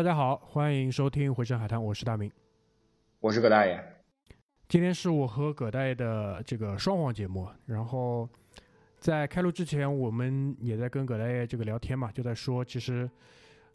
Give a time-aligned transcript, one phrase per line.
[0.00, 2.32] 大家好，欢迎收听回声海滩，我是大明，
[3.18, 3.78] 我是葛大爷。
[4.66, 8.26] 今天是我和葛大爷的这个双簧节目，然后
[8.98, 13.10] 在开录之前，我们也在跟葛大爷这个聊天嘛，就在说，其实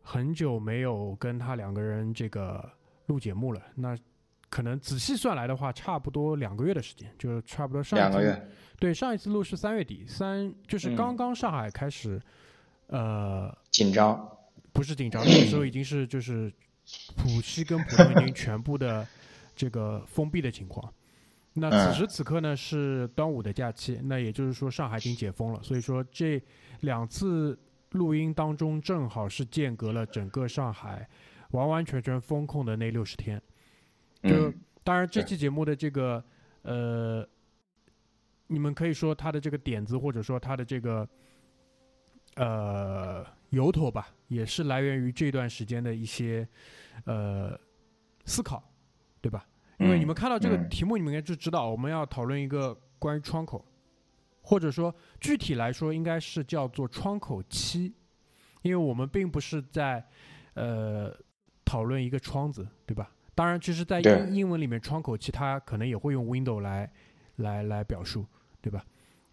[0.01, 2.67] 很久没有跟他两个人这个
[3.05, 3.61] 录节目了。
[3.75, 3.95] 那
[4.49, 8.49] 可能仔细算来的话，差不多两个月的时间，就差不多上两个月。
[8.79, 12.19] 对，上一次录是三月底，三就是刚刚上海开始，
[12.87, 14.27] 呃，紧张。
[14.75, 16.51] 不是紧张，那个时候已经是就是
[17.15, 19.07] 浦西跟浦东已经全部的
[19.55, 20.93] 这个封闭的情况。
[21.53, 25.63] 那此时此刻呢是端午的假期，那也就是说上海已经解封了。
[25.63, 26.43] 所以说这
[26.81, 27.57] 两次
[27.91, 31.07] 录音当中正好是间隔了整个上海
[31.51, 33.41] 完完全全封控的那六十天。
[34.23, 36.21] 就当然这期节目的这个
[36.63, 37.25] 呃，
[38.47, 41.07] 你们可以说它的这个点子或者说它的这个
[42.35, 43.25] 呃。
[43.55, 46.47] 由头吧，也是来源于这段时间的一些
[47.05, 47.57] 呃
[48.25, 48.61] 思考，
[49.21, 49.47] 对吧？
[49.79, 53.65] 因为你们看到这个题目，你们应该就知道我们要讨论一个关于窗口，
[54.41, 57.93] 或者说具体来说应该是叫做窗口期，
[58.61, 60.05] 因为我们并不是在
[60.53, 61.15] 呃
[61.63, 63.11] 讨论一个窗子，对吧？
[63.33, 66.89] 当然，其实，在英英文里面，窗口期它可能也会用 window 来
[67.35, 68.25] 来来表述，
[68.61, 68.85] 对吧？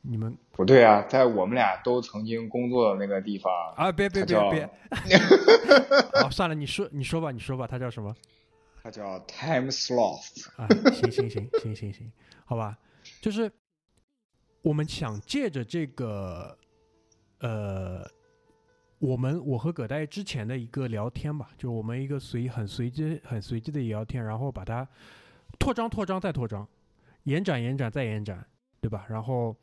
[0.04, 4.68] 你们不对啊，在我们俩都曾经工作的那个地方啊，别别别别，
[6.20, 8.12] 哦算了，你说你说吧，你说吧，他叫什么？
[8.82, 12.12] 他叫 Time Sloth 啊，行行行行行行，
[12.44, 12.76] 好吧，
[13.20, 13.48] 就是
[14.62, 16.58] 我们想借着这个，
[17.38, 18.04] 呃，
[18.98, 24.84] 我们我和葛代之前的一个聊天吧，就我们一个随很随机很随机的聊天，然后把它
[25.60, 26.66] 扩张扩张再扩张，
[27.22, 28.44] 延展延展再延展，
[28.80, 29.06] 对吧？
[29.08, 29.56] 然后。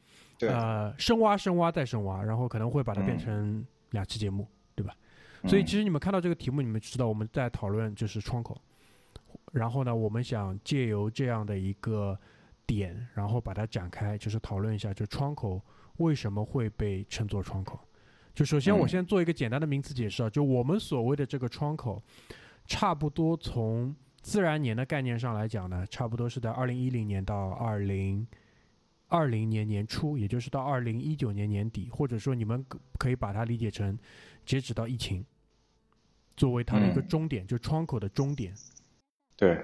[0.47, 4.95] 呃，深挖深挖再深挖，然后可能会把它变成两期节目，对吧？
[5.45, 8.57] 所以其实你们看到这个题目，你们知道我们在讨论就是窗口。
[9.51, 12.17] 然后呢，我们想借由这样的一个
[12.65, 15.61] 点，然后把它展开，就是讨论一下，就窗口
[15.97, 17.79] 为什么会被称作窗口。
[18.33, 22.01] 就首先，我先做一个简单的名词解释啊，就我们所谓的这个窗口，
[22.65, 28.25] 差不多从自然年的概念上来讲呢，差不多是在二零一零年到二零。
[29.09, 32.63] 二零年年初，也就是到二零一九年年底，或者说你们
[32.97, 33.97] 可以把它理解成
[34.45, 35.25] 截止到疫情，
[36.37, 38.53] 作为它的一个终点，就窗口的终点。
[39.35, 39.59] 对，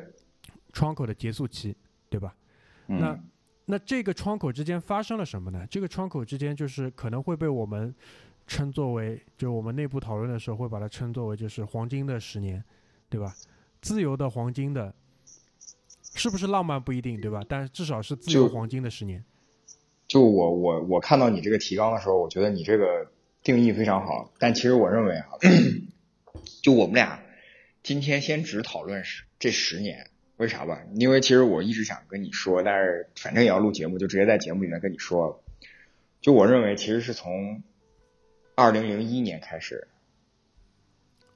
[0.73, 1.75] 窗口的结束期，
[2.09, 2.35] 对吧？
[2.87, 3.17] 那
[3.65, 5.65] 那这个窗口之间发生了什么呢？
[5.69, 7.93] 这个窗口之间就是可能会被我们
[8.47, 12.63] 称作为，就我们内部讨论的时候会把它称作为就是黄金的十年，
[13.09, 13.35] 对吧？
[13.81, 14.93] 自由的黄金的，
[16.15, 17.43] 是不是浪漫不一定，对吧？
[17.47, 19.23] 但至少是自由黄金的十年。
[20.15, 23.11] 就我我我看到你这个提纲的时候，我觉得你这个
[23.43, 24.31] 定义非常好。
[24.39, 25.27] 但其实我认为啊，
[26.63, 27.19] 就我们俩
[27.83, 30.83] 今天先只讨论十这十年，为啥吧？
[30.93, 35.43] 因为其实我一直想跟你说，但是反正也要录节目，就直接在节目里面跟你说了。
[36.21, 37.61] 就我认为，其实是从
[38.55, 39.89] 二零零一年开始，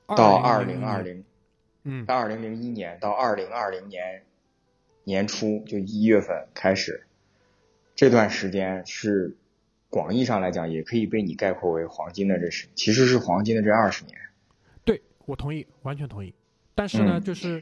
[0.07, 1.25] 到二零二零，
[1.83, 4.23] 嗯，到二零零一年到二零二零年
[5.03, 7.07] 年初，就一月份开始。
[7.99, 9.35] 这段时间是
[9.89, 14.17] 广义上来讲，也可以被你概括为黄金的这十，其实是黄金的这二十年。
[14.85, 16.33] 对我同意，完全同意。
[16.73, 17.61] 但是呢，就是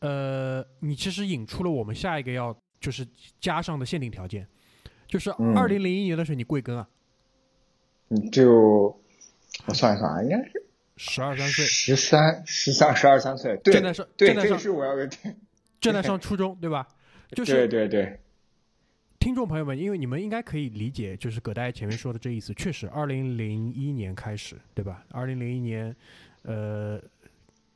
[0.00, 3.08] 呃，你其实引出了我们下一个要就是
[3.40, 4.46] 加上的限定条件，
[5.06, 6.86] 就是二零零一年的时候你贵庚啊？
[8.08, 8.94] 你就
[9.64, 10.66] 我算一算啊，应该是
[10.98, 14.94] 十二三岁，十三十三十二三岁，正在上，对，这个是我要
[15.80, 16.86] 正在上初中，对吧？
[17.32, 18.20] 就是对对对。
[19.18, 25.04] 听众朋友们，因为你们应该可以理解，就是葛大爷前面说的这意思，确实，二零零一年开始，对吧？
[25.10, 25.94] 二零零一年，
[26.42, 27.00] 呃，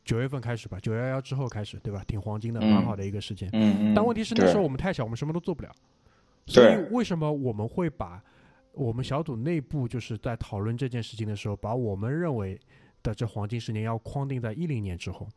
[0.05, 2.03] 九月份开始吧，九幺幺之后开始，对吧？
[2.07, 3.51] 挺黄金的，蛮好的一个时间。
[3.53, 3.95] 嗯嗯。
[3.95, 5.75] 但问题是那时候我们太小，我们什么都做不了。
[6.47, 8.23] 所以为什么我们会把
[8.73, 12.59] 我们小组内部就是在讨论这件事情的时候，把我们认为
[13.03, 15.29] 的这黄金十年要框定在一零年之后？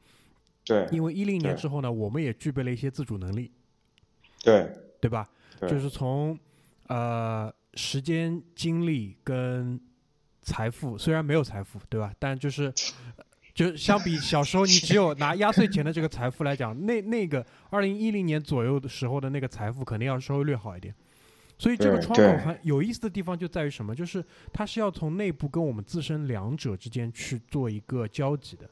[0.64, 0.88] 对。
[0.92, 3.52] 因为一零年之后呢，我们也具备了一些自主能力。
[4.44, 4.70] 对。
[5.02, 5.30] 对吧？
[5.62, 6.38] 就是从，
[6.88, 9.80] 呃，时间、精力跟
[10.42, 12.14] 财富，虽然没有财富，对吧？
[12.20, 12.72] 但就是，
[13.54, 20.94] 就相比小时候你只有拿压岁钱的这个财富来讲，那那个二零一零年左右的时候的那个财富，肯定要稍微略好一点。
[21.58, 23.96] 所以这个窗口很有意思的地方就在于什么？
[23.96, 24.24] 就是
[24.54, 28.70] 它是要从内部跟我们自身两者之间去做一个交集的。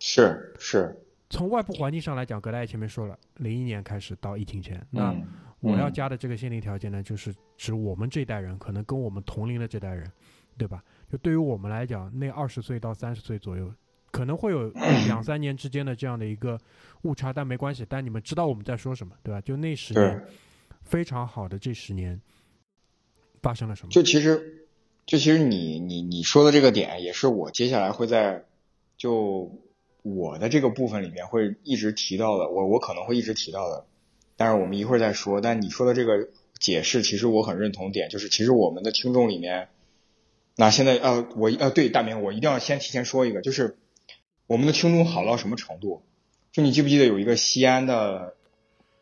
[0.00, 0.96] 是是。
[1.28, 5.14] 从外部环境上来讲，葛大爷前面说了，零一年开始到疫情前，那。
[5.72, 10.10] 我要加的这个限定条件呢，就是指我们这代人，可能跟我们同龄的这代人，
[10.56, 10.82] 对吧？
[11.10, 13.72] 就对于我们来讲，那二十岁到三十岁左右
[14.10, 14.68] 可能会有
[15.06, 16.58] 两三年之间的这样的一个
[17.02, 17.86] 误差，但没关系。
[17.88, 19.40] 但你们知道我们在说什么，对吧？
[19.40, 20.24] 就那十年
[20.82, 22.20] 非常好的这十年
[23.42, 23.90] 发生了什么？
[23.90, 24.66] 就其实，
[25.04, 28.44] 就其实你你你说的这个点，也是我接下来会在
[28.96, 29.52] 就
[30.02, 33.86] 我的这个部分里面会一直提到的，我我可能会一直提到的。
[34.36, 35.40] 但是我们一会儿再说。
[35.40, 36.28] 但你说的这个
[36.58, 39.68] 解释，其实我很认同点，就是其实我们的听众里面，
[40.54, 43.76] 那现在呃，我呃对大明，我一定要先提前说一个，就是
[44.46, 46.02] 我们的听众好到什么程度？
[46.52, 48.34] 就你记不记得有一个西安的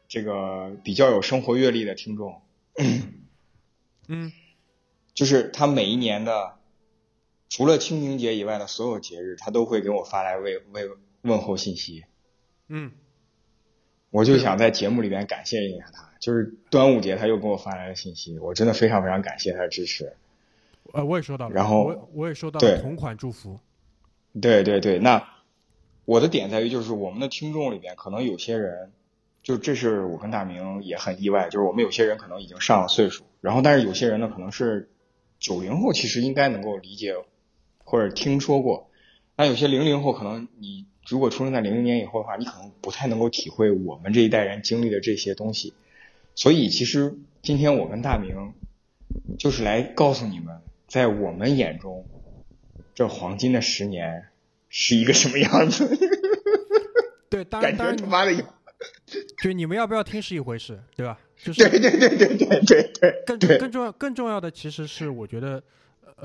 [0.09, 2.43] 这个比较有生活阅历的听众？
[4.09, 4.33] 嗯，
[5.15, 6.57] 就是他每一年的
[7.49, 10.91] 除了清明节以外的所有节日，他都会给我发来问问
[11.23, 12.05] 问候信息。
[12.69, 12.93] 嗯。
[14.15, 20.13] 我就想在节目里边感谢一下他，就是端午节他又给我发来了信息，我真的非常非常感谢他的支持。
[20.93, 23.59] 呃，我也收到了，然后我我也收到了同款祝福。
[24.41, 25.29] 对对对，那
[26.05, 28.93] 我的点在于就是我们的听众里边可能有些人，
[29.43, 34.91] 就这是我跟大明也很意外，就是我们有些人可能已经上了岁数，然后但是有些人呢可能是
[35.41, 37.17] 九零后，其实应该能够理解
[37.83, 38.89] 或者听说过，
[39.35, 40.87] 那有些零零后可能你。
[41.09, 45.75] 如果出生在零零年以后的话，你可能不太能够体会我们这一代人经历的这些东西。
[46.35, 48.53] 所以，其实今天我跟大明
[49.39, 52.07] 就是来告诉你们，在我们眼中，
[52.95, 54.29] 这黄金的十年
[54.69, 55.97] 是一个什么样子。
[57.29, 58.45] 对， 当然，当然，他妈的有。
[59.43, 61.19] 就你们要不要听是一回事，对吧？
[61.37, 63.23] 就是对对对对对对对。
[63.27, 65.63] 更更重要更重要的其实是，我觉得。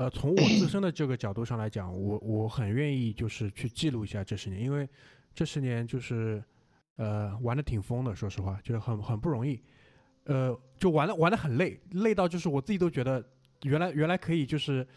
[0.00, 4.88] 呃，从我自身的这个角度上来讲，我我很愿意就是去记录一下这十年，因为
[5.34, 6.42] 这十年就是
[6.96, 9.62] 呃玩的挺疯的，说实话，就是很很不容易，
[10.24, 13.22] 呃，就玩的玩的很累，累到就是我自己都觉得
[13.64, 14.88] 原来原来可以就是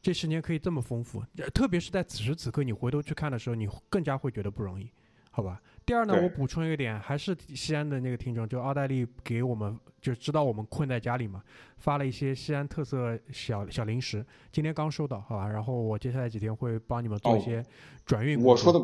[0.00, 4.90] 这十年可以这么丰富，特别是在此时此刻你回头去看的时候，你更加会觉得不容易，
[5.30, 5.60] 好吧？
[5.86, 11.40] 第二呢，我补充一个点，还是西安的那个听众，就奥黛丽给我们就知道我们困在家里嘛，
[11.78, 15.48] 发了一些西安特色小小零食，今天刚收到，好吧？
[15.48, 17.64] 然后我接下来几天会帮你们做一些
[18.04, 18.42] 转运。
[18.42, 18.82] 我说的，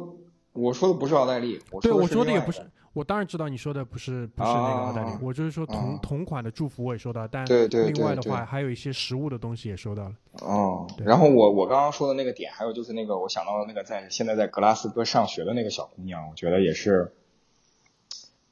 [0.53, 2.63] 我说的不是奥黛丽，对，我说的也不是。
[2.95, 10.15] 我当然知道你说的不是不是那个奥黛丽，我就是说同同款的祝福我也收到，但另外的话还有一些实物的东西也收到了。
[10.43, 17.15] 哦，然后我我刚刚说的那个点，还有就是那个我想到的那个在现在在格拉斯哥上学的那个小姑娘，我觉得也是，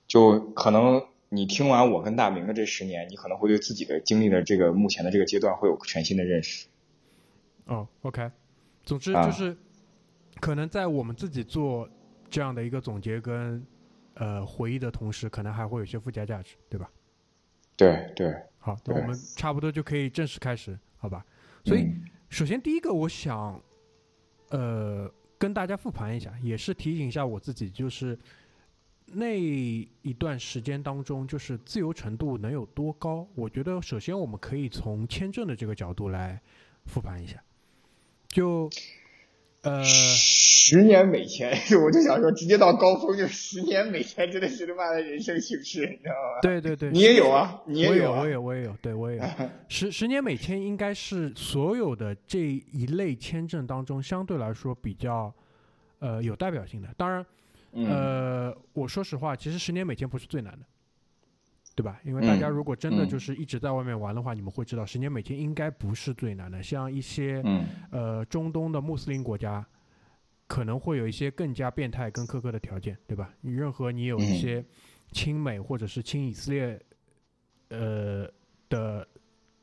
[0.06, 6.66] 就可能你听完我跟大明的这十年，你可能会对自己的经历的这个目前的这个阶段会有全新的认识。
[7.66, 8.30] 哦，OK，
[8.84, 9.54] 总之就是
[10.40, 11.86] 可能在我们自己做
[12.30, 13.62] 这样的一个总结跟。
[14.20, 16.90] 呃，回忆的同时，可能还会有些附加价值，对吧？
[17.74, 21.24] 对对，好，那我们差不多就可以正式开始，好吧？
[21.64, 21.86] 所以，
[22.28, 23.58] 首先第一个，我想，
[24.50, 28.18] 呃，跟大家复盘一下，也是提醒一下我自己，就是
[29.06, 33.26] 那一段时间当中，就是自由程度能有多高？
[33.34, 36.38] 我觉得，首先我们可以从签证的这个角度来
[36.84, 37.42] 复盘一下，
[38.28, 38.68] 就。
[39.62, 39.84] 呃，
[40.70, 41.50] 十年美签，
[41.84, 46.40] 我就想说，直接到高峰就十年美签，真的是他妈的人生形式，你知道吗？
[46.42, 49.24] 对对对，你也有啊，你也有，我也有我也有，对我也有。
[49.68, 52.38] 十十年美签应该是所有的这
[52.72, 55.34] 一类签证当中相对来说比较
[55.98, 56.88] 呃有代表性的。
[56.96, 57.26] 当然，
[57.72, 60.60] 呃，我说实话，其实十年美签不是最难的。
[61.74, 61.98] 对吧？
[62.04, 66.62] 因为大家如果真的就是一直在外面玩的话，你们会知道，十年美签应该不是最难的。
[66.62, 67.42] 像一些
[67.90, 69.64] 呃中东的穆斯林国家，
[70.50, 73.32] 可能会有一些更加变态、更苛刻的条件，对吧？
[73.40, 74.64] 你任何你有一些
[75.12, 76.76] 亲美或者是亲以色列
[77.68, 78.28] 呃
[78.68, 79.06] 的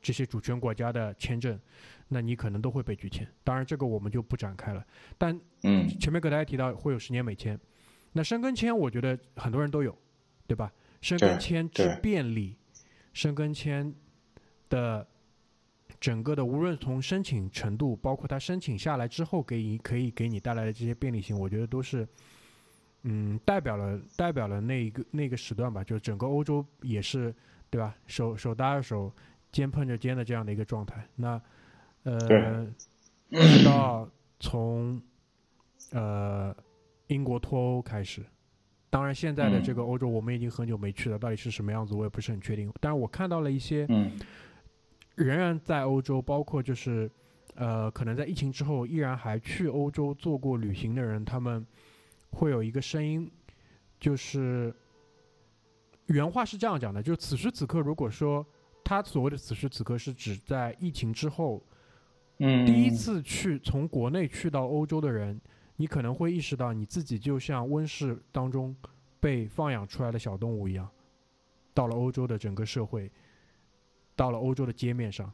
[0.00, 1.60] 这些主权国家的签证，
[2.08, 3.28] 那你可能都会被拒签。
[3.44, 4.82] 当然，这个我们就不展开了。
[5.18, 7.60] 但嗯，前面给大家提到会有十年美签，
[8.12, 9.94] 那申根签，我觉得很多人都有，
[10.46, 10.72] 对吧？
[11.02, 12.56] 申根签之便利，
[13.12, 13.94] 申根签
[14.70, 15.06] 的
[16.00, 22.06] 整个的无论从申请程度，包括他申请下来之后给你可以给你带来的这些便利性，我觉得都是，
[23.02, 27.34] 嗯，代表了代表了那一个那个时段吧，就整个欧洲也是
[27.70, 27.94] 对吧？
[28.06, 29.12] 手手搭着手，
[29.50, 31.06] 肩碰着肩的这样的一个状态。
[31.16, 31.40] 那
[32.04, 32.66] 呃，
[33.30, 35.02] 直到从
[35.90, 36.54] 呃
[37.08, 38.24] 英国脱欧开始。
[38.90, 42.72] 当然，现在的这个欧洲，我们已经很久没去了，到底是什么样子，我也不是很确定。
[42.80, 43.86] 但是我看到了一些，
[45.18, 47.10] 仍然在欧洲，包括就是，
[47.54, 51.66] 呃，可能在疫情之后依然还去欧洲做过旅行的人，他们
[52.30, 53.30] 会有一个声音，
[53.98, 54.74] 就是
[56.06, 58.46] 原话是这样讲的：，就此时此刻，如果说
[58.84, 61.62] 他所谓的此时此刻是指在疫情之后，
[62.38, 65.40] 嗯，第一次去从国内去到欧洲的人。
[65.80, 68.74] 你可能会意识到你自己就像温室当中
[69.20, 70.90] 被放养出来的小动物一样，
[71.72, 73.08] 到了欧洲的整个社会，
[74.18, 75.32] 到了欧洲的街面上，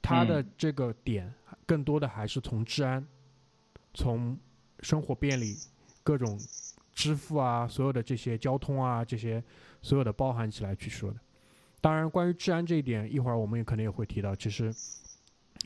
[0.00, 1.34] 它的这个点
[1.66, 3.04] 更多的还是从治安、
[3.92, 4.38] 从
[4.80, 5.56] 生活便利、
[6.04, 6.38] 各种
[6.92, 9.42] 支付啊、所有的这些交通啊这些
[9.82, 11.18] 所有的包含起来去说的。
[11.80, 14.32] 当然，关于治安这一点，一会儿我们也可能也会提到。
[14.34, 14.72] 其实，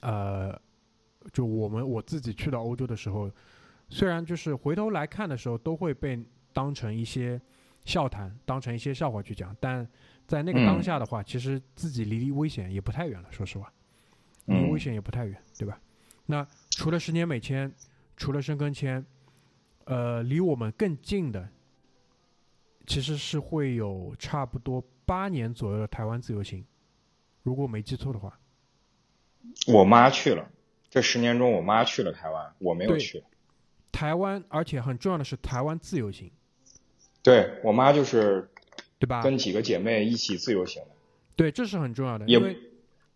[0.00, 0.58] 呃，
[1.32, 3.30] 就我们我自己去到欧洲的时候。
[3.88, 6.18] 虽然就是回头来看的时候，都会被
[6.50, 7.38] 当成一些
[7.84, 9.86] 笑谈，当成一些笑话去讲，但
[10.32, 13.30] 在那个当下的话，其实自己离危险也不太远了。
[13.30, 13.70] 说实话，
[14.46, 15.78] 离危险也不太远，对吧？
[16.24, 17.70] 那除了十年美签，
[18.16, 19.04] 除了申根签，
[19.84, 21.46] 呃，离我们更近的，
[22.86, 26.64] 其实是会有差不多八年左右的台湾自由行，
[27.42, 28.40] 如果没记错的话。
[29.66, 30.50] 我妈去了，
[30.88, 33.22] 这十年中，我妈去了台湾，我没有去。
[33.92, 36.32] 台湾，而且很重要的是台湾自由行。
[37.22, 38.50] 对我妈就是，
[39.02, 39.21] 对吧？
[39.21, 40.90] 跟几个姐妹一起自由行的。
[41.35, 42.25] 对，这是很重要的。
[42.26, 42.38] 也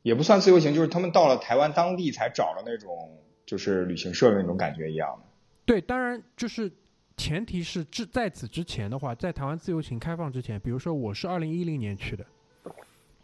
[0.02, 3.16] 也不算自由行，就是他们到了台湾当地才找了那种
[3.46, 5.28] 就是旅行社的那种感觉一样的。
[5.64, 6.72] 对，当然就是
[7.16, 12.26] 前提是之在此之前的话，在台湾自由行开放之前，比如说我是二零一零年去的，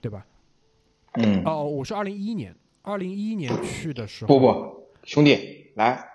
[0.00, 0.24] 对吧？
[1.14, 1.42] 嗯。
[1.44, 4.28] 哦，我是二零一一年，二零一一年去的时候。
[4.28, 6.08] 不不，兄弟，来。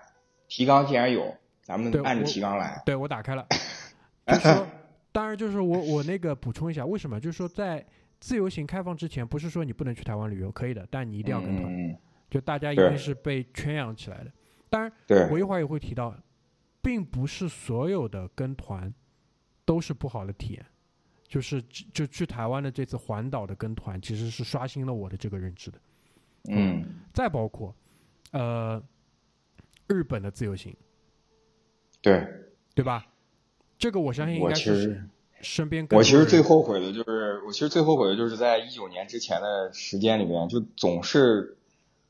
[0.47, 2.81] 提纲既然有，咱们按着提纲来。
[2.85, 3.45] 对，我打开了。
[4.27, 4.67] 就说，
[5.17, 7.19] 当然就是我我那个补充一下，为什么？
[7.19, 7.83] 就是说，在
[8.19, 11.99] 自由行开放之前，不是说你不能去台湾旅游，可以的，但你一定要跟团。
[12.29, 14.31] 就大家一定是被圈养起来的。
[14.69, 14.91] 当然，
[15.31, 16.15] 我一会儿也会提到，
[16.83, 18.93] 并不是所有的跟团
[19.65, 20.63] 都是不好的体验。
[21.27, 25.79] 就是就去台湾的这次环岛的跟团，其实是刷新了我的这个认知的。
[26.51, 26.85] 嗯。
[27.11, 27.75] 再包括，
[28.33, 28.79] 呃。
[29.87, 30.75] 日本的自由行，
[32.01, 32.21] 对
[32.75, 33.03] 对吧？
[33.77, 35.03] 这个我相信应该是
[35.41, 35.87] 身边。
[35.91, 41.57] 我其实最后悔的就是，我其实最后悔的就是在一九年之前的时间里面，就总是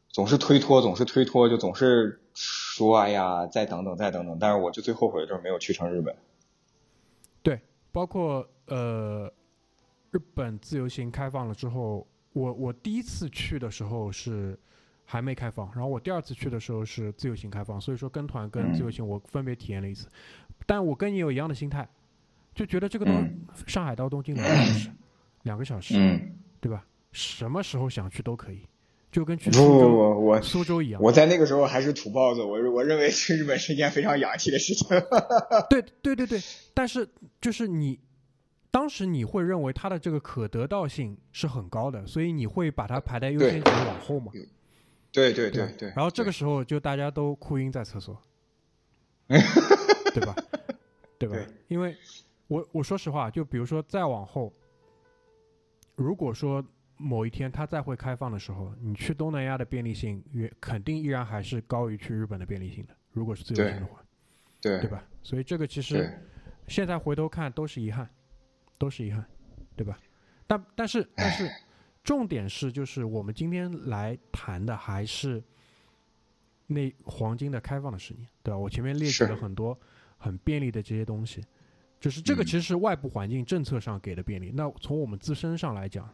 [0.10, 4.38] 总是推脱，总是推脱，就总是说哎呀，再等等，再等等。
[4.40, 6.16] 但是我就最后悔的就是没有去成日本。
[7.44, 7.60] 对，
[7.92, 9.32] 包括呃，
[10.12, 14.58] 日本自由行开放了之后，我我第一次去的时候是。
[15.10, 20.06] 还没开放，然后我第二次去的时候是自由行开放，所以说跟团跟自由行我分别体验了一次，
[20.68, 21.90] 但我跟你有一样的心态，
[22.54, 23.28] 就觉得这个东
[23.66, 24.90] 上海到东京两个小时，
[25.44, 26.20] 两个小时，
[26.62, 26.86] 对吧？
[27.12, 28.62] 什么时候想去都可以，
[29.12, 31.02] 就跟去苏州我苏州一样。
[31.02, 34.88] 我在那个时候还是土包子，我我认为去日本是一件非常洋气的事情。
[35.70, 36.40] 对对对对，
[36.74, 37.08] 但是
[37.42, 37.98] 就是你
[38.70, 44.32] 当时你会认为它的这个可得到性是很高的，所以你会把它排在优先级往后嘛？
[45.12, 48.22] 对对对对，然后这个时候就大家都哭晕在厕所，
[49.28, 50.36] 对吧？
[51.18, 51.38] 对吧？
[51.68, 51.96] 因为
[52.48, 54.54] 我我说实话，就比如说再往后，
[55.96, 56.64] 如果说
[56.98, 62.96] 某一天它再会开放的时候，你去东南亚的便利性也肯定依然还是高于去日本的便利性的。
[63.12, 64.04] 如果是自由行的话，
[64.62, 65.04] 对对吧？
[65.24, 66.10] 所以这个其实
[66.68, 68.10] 现在回头看都是遗憾，
[68.78, 69.26] 都是遗憾，
[69.76, 70.00] 对吧？
[70.46, 71.50] 但但是但是。
[72.04, 75.44] 重点是，就是我们今天来谈的还是
[76.66, 78.58] 那黄金的开放的十年，对吧？
[78.58, 79.78] 我前面列举了很多
[80.18, 81.44] 很便利的这些东西，
[82.00, 84.52] 就是这个其实是外部环境政策上给的便利。
[84.54, 86.10] 那从我们自身上来讲，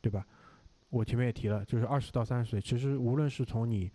[0.00, 0.26] 对吧？
[0.90, 3.90] 我前面也提了，就是二十到三十岁，其实无论是从你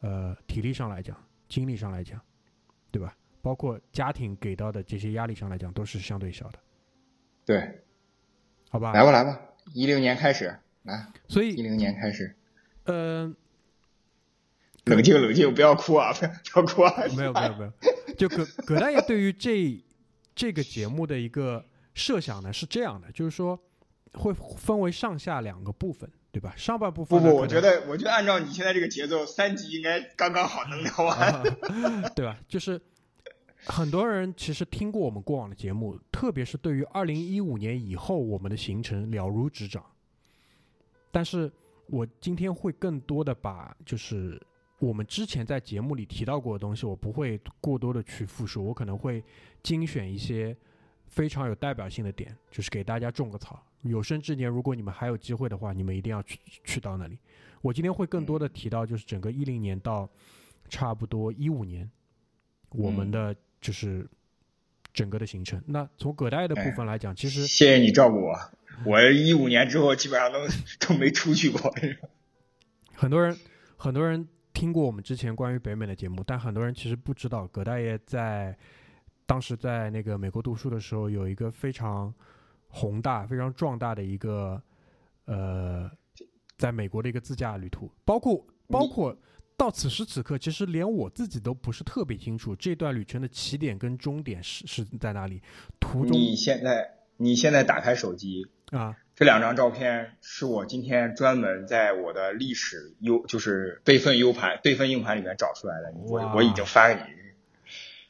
[0.00, 1.16] 呃体力上来讲、
[1.48, 2.20] 精力上来讲，
[2.90, 3.16] 对吧？
[3.40, 6.58] 包括家庭给到的这些压力上来讲，都是相对小的。
[7.44, 7.82] 对，
[8.70, 9.40] 好吧，来吧来吧，
[9.72, 10.58] 一六年开始。
[10.82, 12.36] 来，所以一零年开始，
[12.84, 13.34] 嗯，
[14.84, 16.26] 冷静冷静，不要哭啊，不
[16.60, 16.92] 要哭啊！
[17.16, 17.72] 没有没有没有，
[18.18, 19.82] 就葛葛大爷对于这
[20.34, 23.58] 这个节目的一个设想呢是这样的，就是说
[24.14, 26.54] 会分为上下两个部分，对吧？
[26.56, 31.42] 上半部分不不，我觉得我觉得按照你现在这个节奏，三集应该刚刚好能聊完，
[32.14, 32.38] 对吧？
[32.48, 32.80] 就是
[33.64, 39.84] 很多人其实听过我们过往的节目，特别是对于二零一五年以后我们的行程了如指掌。
[41.10, 41.50] 但是
[41.86, 44.40] 我今天会更多的把就是
[44.84, 49.24] 我们之前在节目里提到过的东西，我不会过多的去复述，我可能会
[49.62, 50.54] 精选一些
[51.06, 53.64] 非常有代表性的点，就是给大家种个草。
[53.82, 57.18] 有生之年，如果你们还有机会的话，你们一定要去去到那里。
[57.62, 60.06] 我今天会更多的提到，就是整个一零年到
[60.68, 61.90] 差不多一五年，
[62.68, 64.06] 我们的就是
[64.92, 65.62] 整个的行程。
[65.66, 68.38] 那从葛大爷的部分来讲，其实谢谢你照顾我。
[68.84, 70.40] 我一五年之后基本上都
[70.80, 71.74] 都没出去过。
[72.94, 73.36] 很多人，
[73.76, 78.56] 很多人听过我们之前关于北美的节目，但很多人其实不知道，葛大爷在
[79.26, 82.14] 当时在那个美国读书的时候，有一个非常
[82.68, 84.62] 宏大、非常壮大的一个
[85.26, 85.90] 呃，
[86.56, 89.14] 在美国的一个自驾旅途，包括包括
[89.56, 95.42] 到此时此刻，其实连我自己都不是特别清楚这段旅程的起点跟终点是是在哪里。
[95.80, 107.00] 途中，你现在你现在打开手机啊，这两张照片是我今天专门在我的历史 U 就是备份 U 盘备份硬盘里面找出来的，我我已经发给你。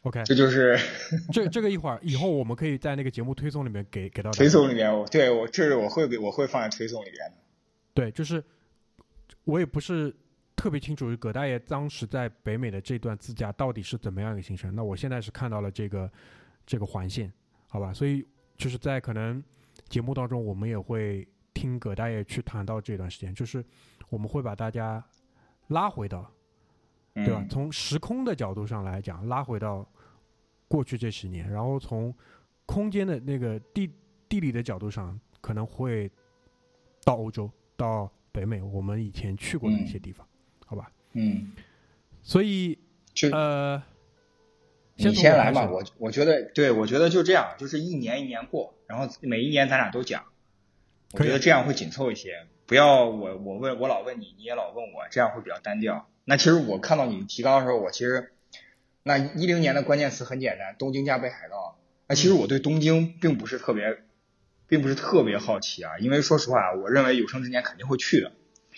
[0.02, 0.78] OK，这就是
[1.32, 7.34] 这这个一会儿以后我们可以在那个节目推送里面给给到推送里面，对我这是我会给我会放在推送里面的。
[7.92, 8.42] 对，就是
[9.44, 10.14] 我也不是
[10.56, 14.75] 特别清楚葛大爷当时在北美的这段自驾到底是怎么样一个行程。
[14.75, 16.11] 那我现在是看到了这个
[16.66, 17.30] 这个环线，
[17.68, 17.92] 好吧？
[17.92, 19.42] 所以就是在可能
[19.94, 23.64] 节目当中，我们也会听葛大爷去谈到这段时间，就是
[24.08, 25.00] 我们会把大家
[25.68, 26.28] 拉回到，
[27.14, 27.46] 对吧？
[27.48, 29.88] 从时空的角度上来讲，拉回到。
[30.66, 32.12] 过去这十年，然后从
[32.66, 33.88] 空间的那个地
[34.28, 36.10] 地理的角度上，可能会
[37.04, 40.26] 到欧洲、到北美，我们以前去过的一些地方，
[40.66, 40.90] 好吧？
[41.12, 41.52] 嗯。
[42.23, 42.76] 所以，
[43.30, 43.80] 呃，
[44.97, 45.71] 你先来吧。
[45.71, 50.25] 我我觉得，对我觉得就这样，就是一年一年过，然后每一年咱俩都讲，
[51.13, 52.47] 我觉得这样会紧凑一些。
[52.67, 56.09] 不要我我问我老问你，你也老问我，这样会比较单调。
[56.25, 58.30] 那其实我看到你提纲的时候，我其实。
[59.07, 61.78] 那一零年的关键词很简单，东京加北海道。
[62.09, 63.99] 那其实我对东京并不是特别，
[64.67, 68.33] 并不是特别好奇啊，因为说实话，我认为有生之年肯定会去的。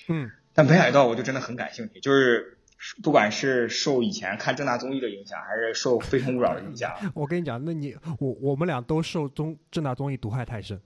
[0.09, 0.33] 嗯。
[0.53, 2.56] 但北海道我就真的很感兴趣，就是
[3.03, 6.93] 不管是受以前看正大综艺的影响，还是受《非诚勿扰》的影响。
[7.15, 10.81] 我跟你讲，那你我我们俩都受综正大综艺毒害太深，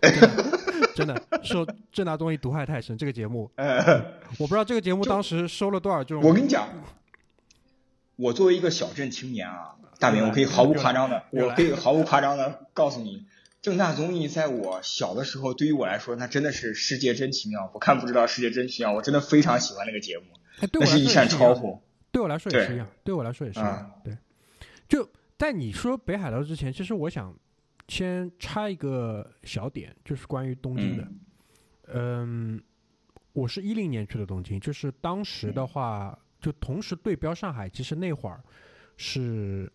[0.94, 2.96] 真的受正大综艺毒害太深。
[2.98, 3.50] 这个节目，
[4.38, 6.22] 我不知道这个节目当时收了多少这种。
[6.22, 6.68] 我跟你讲。
[8.16, 13.26] 我作为一个小镇青年啊，大明，我可以毫不夸张的，我可以毫不夸张的告诉你，
[13.62, 17.68] 正大综艺在我小的时候，对于我来说，那真的是世界真奇妙。
[17.68, 20.24] 不看不知道世界真奇妙，我真的非常喜欢那个节目，
[20.60, 21.80] 那是一扇窗户。
[22.10, 24.00] 对我来说也是一样，对我来说也是一样。
[24.02, 24.16] 对，
[24.88, 27.36] 就在你说北海道之前，其实我想
[27.88, 31.08] 先插一个小点，就是关于东京的。
[31.88, 32.62] 嗯，
[33.32, 36.18] 我是一零年去的东京，就是当时的话。
[36.40, 38.40] 就同时对标上海，其实那会儿
[38.96, 39.68] 是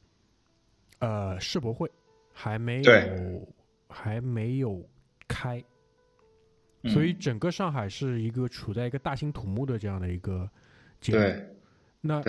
[0.99, 1.91] 呃世博会
[2.31, 3.53] 还没有
[3.89, 4.81] 还没有
[5.27, 5.61] 开，
[6.85, 10.49] 所以整个上海是一个处在一个大兴土木的这样的一个
[11.03, 11.45] 阶段。
[12.01, 12.23] 那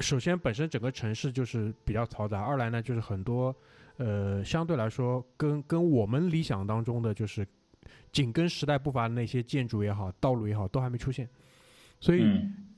[0.00, 3.54] 首先本身整个城市就是比较嘈杂，二来呢就是很多
[3.96, 7.46] 呃相对来说跟跟我们理想当中的就是
[8.12, 11.28] 紧跟时代步伐的那些建筑也好，道路也好都还没出现，
[12.00, 12.22] 所以。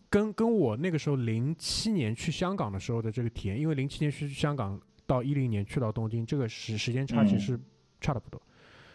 [0.09, 7.59] 跟跟我那个时候零七年去香港的时候的这个体验，因为零七年去香港到一零年去到东京，这个时时间差其实
[8.01, 8.40] 差的不多，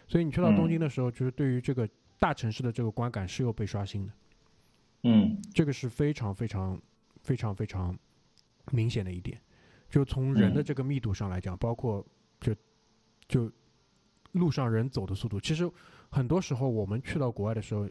[0.08, 1.86] 所以你去到东京的时候，就是对于这个
[2.18, 4.12] 大城市的这个观感是有被刷新的，
[5.02, 6.80] 嗯，这个是非常非常
[7.22, 7.96] 非常非常
[8.70, 9.40] 明显的一点，
[9.88, 12.06] 就从人的这个密度上来讲，包括
[12.40, 12.54] 就
[13.28, 13.50] 就
[14.32, 15.70] 路上人走的速度，其实
[16.10, 17.88] 很多时候我们去到国外的时候。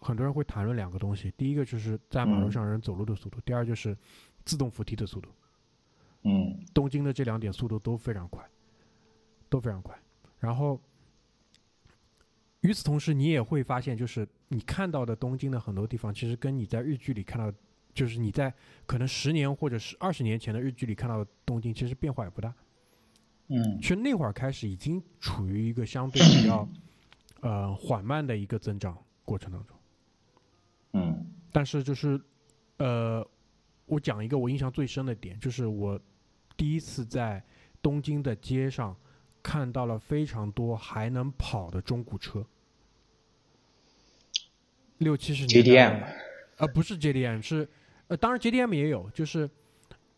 [0.00, 3.96] 很多人会谈论两个东西，第一个就是在马路上人走路的速度，第二就是
[4.44, 5.30] 自动扶梯的速度。
[6.24, 8.46] 嗯，东京的这两点速度都非常快，
[9.48, 9.98] 都非常快。
[10.38, 10.78] 然后
[12.64, 17.54] 与此同时，你也会发现，就是你看到的东京的很多地方，其实跟你在日剧里看到，
[17.92, 18.52] 就是你在
[18.86, 22.54] 可能十年或者是二十年前的日剧里看到的东京，其实变化也不大。
[23.48, 26.66] 嗯，其实那会儿开始已经处于一个相对比较
[27.42, 28.96] 呃缓慢的一个增长
[29.26, 29.76] 过程当中。
[30.94, 32.18] 嗯，但是就是，
[32.78, 33.22] 呃，
[33.84, 36.00] 我讲一个我印象最深的点，就是我
[36.56, 37.44] 第一次在
[37.82, 38.96] 东京的街上
[39.42, 42.42] 看到了非常多还能跑的中古车，
[44.98, 46.02] 六七十年 JDM，
[46.58, 47.68] 呃，不是 JDM，是
[48.08, 49.48] 呃，当然 JDM 也有，就是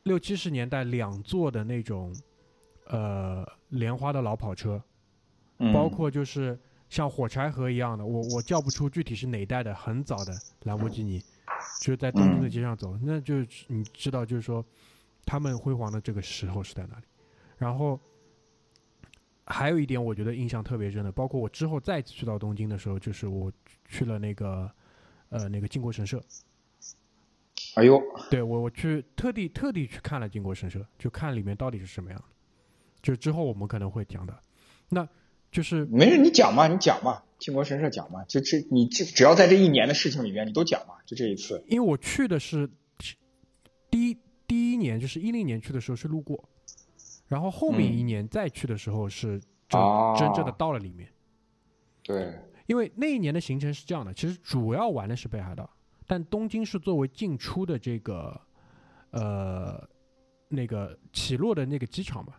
[0.04, 2.14] 六七十年代两座的那种
[2.86, 4.82] 呃莲花的老跑车，
[5.72, 6.58] 包括就是。
[6.88, 11.18] 像火柴盒一样的，我我叫不出具体是哪一代的，很早的兰博基尼，
[11.80, 14.64] 就是在东京的街上走，那就是你知道，就是说
[15.24, 17.02] 他们辉煌的这个时候是在哪里。
[17.58, 17.98] 然后
[19.46, 23.50] 还有一点，我觉得印象特别深的，包括我之后再次去到东京的时候，就是我
[23.88, 24.70] 去了那个
[25.30, 26.22] 呃那个靖国神社。
[27.76, 32.26] 哎呦，对我我去特地特地去看了靖国神社，就看里面到底是什么样的，
[33.00, 34.38] 就之后我们可能会讲的。
[34.88, 35.08] 那。
[35.52, 41.64] 就是没事，你讲嘛，你讲嘛，靖国神社讲嘛，就这，你就只要在这一年的事情里面，你都讲嘛，就这一次。
[41.68, 42.68] 因为我去的是
[43.88, 46.46] 第一第一年就是一零年去的时候是路过，
[47.28, 51.08] 然后后面嗯一年再去的时候是就哦真正的到了里面。
[52.02, 55.68] 对，因为那一年的行程是这样的，其实主要玩的是北海道，
[56.06, 58.40] 但东京是作为进出的这个
[59.10, 59.88] 呃
[60.48, 62.34] 那个起落的那个机场嘛。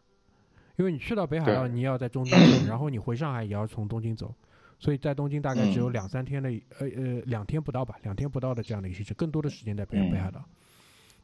[0.77, 2.37] 因为你去到北海道，对你要在东京，
[2.69, 4.31] 然后你回上海也要从东京走，
[4.77, 10.47] 所以在东京大概只有嗯两三天的，呃呃两天不到吧，两天不到的这样的一个行程，更多的时间在北嗯北海道。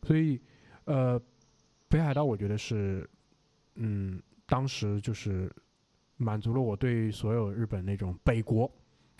[0.02, 0.42] 所以
[0.86, 1.22] 呃，
[1.88, 3.08] 北海道我觉得是，
[3.76, 5.52] 嗯，当时就是
[6.18, 8.70] 满足了我对所有日本那种北国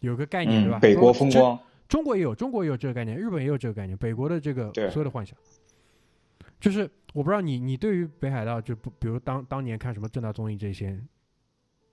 [0.02, 0.82] 有个概念，对吧嗯，？
[0.82, 5.38] 北国风光，中国也有，中国也有这个概念，日本也有这个概念，北国的这个对所有的幻想，
[6.60, 11.00] 就是我不知道你你对于北海道就不，比如当当年看什么正大综艺这些，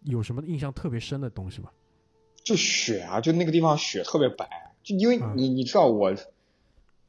[0.05, 1.70] 有什么印象特别深的东西吗？
[2.42, 6.14] 就雪啊，就那个地方雪特别白，就因为嗯你你知道我，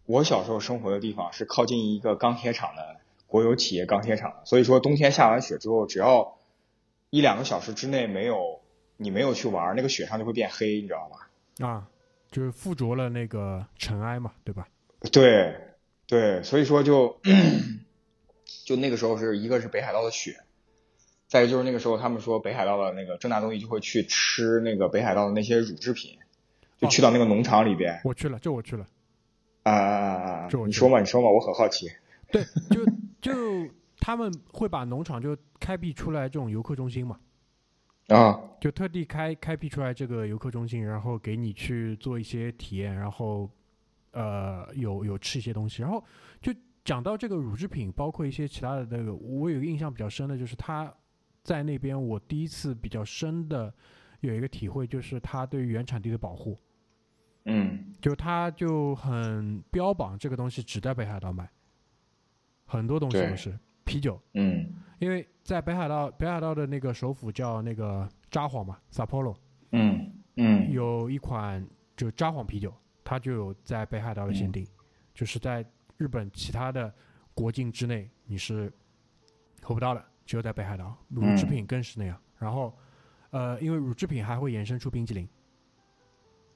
[0.05, 3.00] 我小时候生活的地方是靠近一个钢铁厂的
[3.31, 6.37] 国有企业钢铁厂，所以说冬天下完雪之后，只要
[7.09, 8.59] 一两个小时之内没有
[8.97, 11.65] 你没有去玩，那个雪上就会变黑，你知道吗？
[11.65, 11.87] 啊，
[12.29, 14.67] 就是附着了那个尘埃嘛，对吧？
[15.13, 15.55] 对
[16.07, 17.21] 对，所以说就
[18.65, 20.35] 就那个时候是一个是北海道的雪，
[21.29, 26.19] 再一就是那个时候他们说北海道的那个正大东西就会去吃那个北海道的那些乳制品，
[26.81, 28.01] 就去到那个农场里边。
[28.03, 28.85] 我去了，就我去了，
[29.63, 31.87] 啊啊啊你说嘛，你说嘛，我很好奇。
[32.31, 32.85] 对，就
[33.21, 33.31] 就
[33.99, 37.19] 他们会把农场就开辟出来这种游客中心嘛，
[38.07, 43.49] 啊，就特地开开辟出来这个游客中心，然后给你去做一些体验，然后
[44.11, 46.03] 呃有有吃一些东西，然后
[46.41, 46.51] 就
[46.83, 50.91] 讲到这个乳制品，包括一些其他的那个，我有一个印象比较深的就是他
[51.43, 53.73] 在那边我第一次比较深的
[54.21, 56.59] 有一个体会，就是他对于原产地的保护，
[57.45, 57.93] 嗯。
[58.01, 61.47] 就他就很标榜这个东西只在北海道卖，
[62.71, 64.65] 很多东西都是啤酒，嗯
[64.99, 69.35] 因为在北海道北海道的那个首府叫那个札幌嘛，Sapporo。
[69.71, 74.65] 嗯嗯有一款就札幌啤酒，它就有在北海道的限定，
[75.13, 75.65] 就是在
[75.97, 76.93] 日本其他的
[77.33, 78.71] 国境之内你是
[79.61, 80.95] 喝不到的，只有在北海道。
[81.09, 82.17] 乳制品更是那样。
[82.37, 82.73] 然后，
[83.31, 85.27] 呃，因为乳制品还会延伸出冰激凌，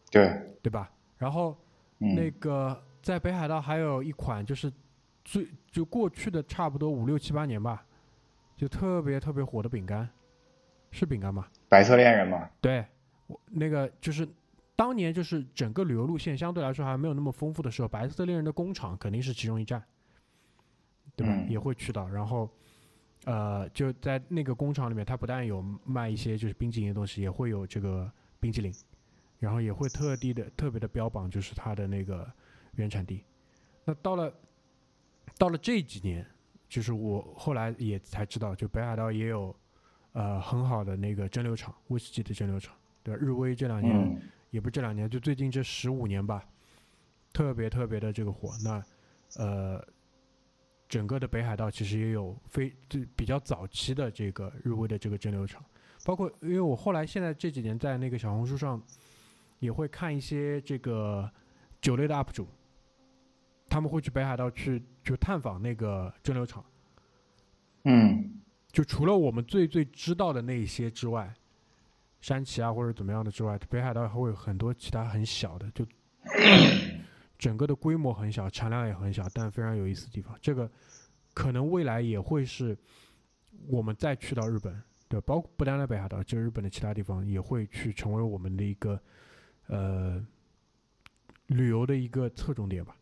[0.10, 0.90] 对，对吧？
[1.18, 1.58] 然后
[2.00, 4.72] 嗯那个在北海道还有一款就是
[5.26, 7.86] 最就过去的差不多五六七八年吧，
[8.56, 10.08] 就特别特别火的饼干，
[10.92, 11.48] 是饼干吗？
[11.68, 12.86] 白色恋人吗，对，
[13.28, 14.26] 我那个就是
[14.76, 19.84] 当年就是整个旅游路线相对来说还没有那么丰富的时候，白色恋人的工厂肯定是其中一站，
[21.16, 21.34] 对吧？
[21.34, 22.50] 嗯也会去到，然后
[23.26, 28.10] 呃就在那个工厂里面，它不但有卖一些就是冰淇淋的东西，也会有这个
[28.40, 28.72] 冰淇淋，
[29.40, 32.32] 然后也会特地的特别的标榜就是它的那个
[32.76, 33.24] 原产地。
[33.84, 34.32] 那到了
[35.38, 36.26] 到了这几年，
[36.68, 39.56] 就是我后来也才知道，就北海道也有
[40.14, 43.22] 呃很好的那个蒸馏厂，威士忌的蒸馏厂，对吧？
[43.22, 44.22] 日威这两年、嗯
[44.52, 46.42] 也不是这两年，就最近这十五年吧，
[47.34, 48.52] 特别特别的这个火。
[48.64, 48.82] 那
[49.36, 49.86] 呃，
[50.88, 55.62] 整个的北海道其实也有非就比较早期的这个日威的这个蒸馏厂，
[56.06, 58.82] 包括因为我后来现在这几年在那个小红书上
[59.60, 61.30] 也会看一些这个
[61.82, 62.48] 酒类的 UP 主，
[63.68, 66.64] 他们会去北海道去就探访那个蒸馏厂。
[67.84, 71.34] 嗯就除了我们最最知道的那一些之外，
[72.20, 75.86] 山崎啊或者怎么样的之外，北海道还会有很多其他很小的，就
[77.40, 80.36] 整个的规模很小，产量也很小，但非常有意思的地方。
[80.42, 80.70] 这个
[81.34, 82.78] 可能未来也会是
[83.68, 89.00] 我们再去到日本，对，包括不单单北海道，就日本的其他地方也会去成为我们的一个
[89.68, 90.26] 呃
[91.48, 92.94] 旅游的一个侧重点吧。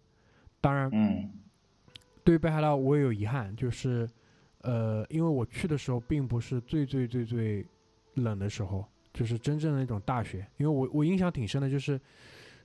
[0.63, 1.29] 当然，嗯。
[2.23, 4.09] 对于北海道，我也有遗憾，就是，
[4.61, 7.65] 呃，因为我去的时候并不是最最最最
[8.13, 10.47] 冷的时候，就是真正的那种大雪。
[10.55, 11.99] 因为我我印象挺深的，就是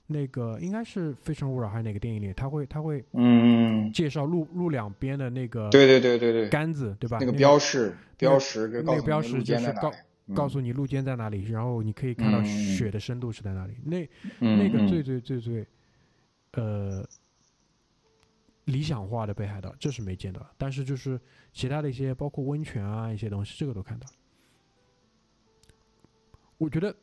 [0.07, 7.19] 那个应该是《非诚勿扰》还是哪个电影里，他会他会嗯，介绍路路两边的那个对对对对对，杆子，对吧？
[7.19, 9.93] 那个个标识标识那个标识就是告
[10.35, 13.75] 告诉你路肩在哪里，然后你可以看到嗯雪的深度是在哪里。
[13.85, 14.09] 那
[14.39, 15.67] 那个最最最最，
[16.53, 17.05] 呃，
[18.79, 21.21] 理想化的北海道，这是没见到，但是就是
[21.53, 24.07] 其他的一些，包括温泉啊一些东西，这个都看到。
[26.59, 26.95] 我觉得，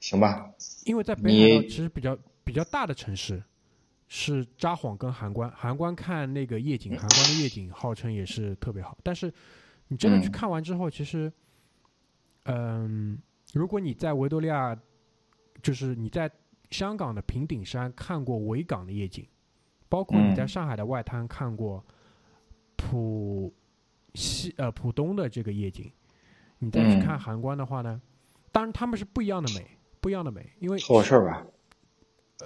[0.00, 0.52] 行吧，
[0.84, 3.42] 因为在北海道其实比较比较大的城市
[4.06, 9.32] 是札幌跟函关，函关看那个夜景，函关的夜景号称也是特别好，但是
[9.88, 11.32] 你真的去嗯看完之后，其实，
[12.44, 13.18] 嗯，
[13.54, 14.78] 如果你在维多利亚，
[15.62, 16.30] 就是你在
[16.70, 19.26] 香港的平顶山看过维港的夜景，
[19.88, 21.84] 包括你在嗯上海的外滩看过
[22.76, 23.52] 浦
[24.14, 25.90] 西呃浦东的这个夜景，
[26.58, 28.00] 你再去嗯看函关的话呢，
[28.52, 29.66] 当然他们是不一样的美，
[30.00, 31.46] 不一样的美，因为凑合事儿吧。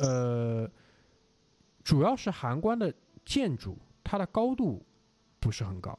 [0.01, 0.71] 呃，
[1.85, 4.85] 主要是函关的建筑，它的高度
[5.39, 5.99] 不是很高，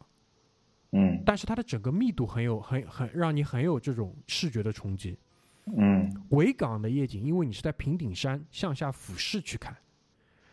[0.92, 5.18] 嗯但是它的整个密度很有很很让你很有这种视觉的冲击。
[5.66, 9.76] 嗯，维港的夜景，因为你是在平顶山向下俯视去看，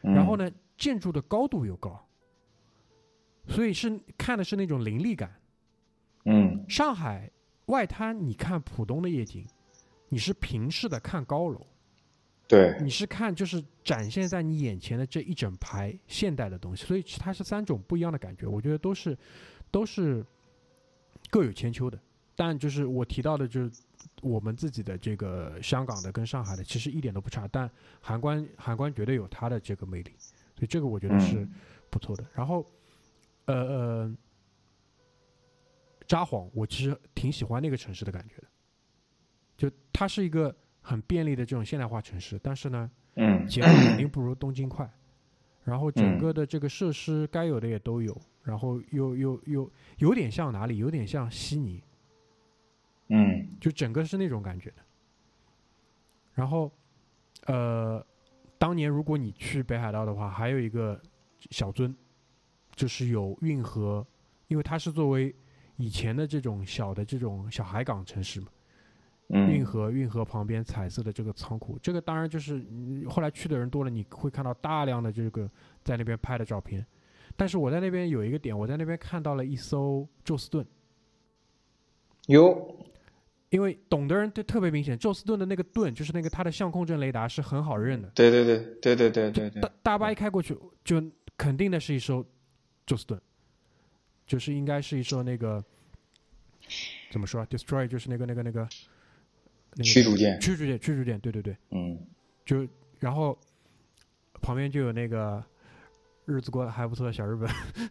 [0.03, 0.37] 嗯然后？
[0.37, 0.49] 呢，
[0.81, 2.09] 建筑的高度又高，
[3.47, 5.31] 所以是看的是那种凌厉感。
[6.25, 6.65] 嗯。
[6.69, 7.31] 上海
[7.67, 9.47] 外滩，你看浦东的夜景，
[10.09, 11.65] 你是平视的看高楼，
[12.49, 19.17] 对，你是看就是展现在你眼前的这一整排现代的东西，所以它是三种不一样的感觉，我觉得都是
[19.71, 20.25] 都是
[21.29, 22.01] 各有千秋的。
[22.35, 23.71] 但就是我提到的，就是
[24.23, 30.13] 我们自己的这个香港的跟上海的，其实一点都不差，但韩关韩关绝对有它的这个魅力，
[30.61, 31.53] 所以这个我觉得是嗯。
[31.89, 32.25] 不错的。
[32.35, 32.71] 然后，
[33.47, 34.17] 呃呃，
[36.07, 38.47] 札幌我其实挺喜欢那个城市的感觉的，
[39.57, 44.07] 就它是一个很便利的这种现代化城市，但是呢，嗯节奏肯定。
[44.07, 44.87] 不如东京快，
[45.65, 51.83] 然后整嗯个的这个设施该有的也都有，然后又又又有点像哪里，有点像悉尼，
[53.09, 53.49] 嗯。
[53.59, 54.83] 就整个是那种感觉的。
[56.35, 56.71] 然后，
[57.47, 58.05] 呃，
[58.61, 61.01] 当年如果你去北海道的话，还有一个
[61.51, 61.95] 小樽，
[62.77, 64.07] 就是有运河，
[64.49, 65.35] 因为它是作为
[65.77, 68.49] 以前的这种小的这种小海港城市嘛，
[69.29, 75.51] 运嗯河运河旁边彩色的这个仓库，这个当然就是嗯后来去的人多了，你会看到大量的这个
[75.83, 76.85] 在那边拍的照片。
[77.37, 80.67] 但是我在那边有一个点，我在那边看到了一艘宙斯盾，
[82.27, 82.77] 有
[83.51, 89.51] 因为懂的人就特别明显，宙斯盾的那个盾就是那个它的相控阵雷达是很好认的，对对对对对对对。
[89.51, 91.03] 对大，大巴一开过去就
[91.37, 92.25] 肯定的是一艘
[92.87, 93.21] 宙斯盾，
[94.27, 95.63] 就是应该是一艘那个
[97.11, 98.69] 怎么说啊，destroy 就是那个那个那个
[99.73, 101.57] 那个驱逐舰，驱逐舰驱逐舰，对对对。
[101.71, 101.99] 嗯。
[102.47, 102.67] 就
[102.99, 103.39] 然后
[104.41, 105.45] 旁边就有那个
[106.31, 107.49] 日子过得还不错的小日本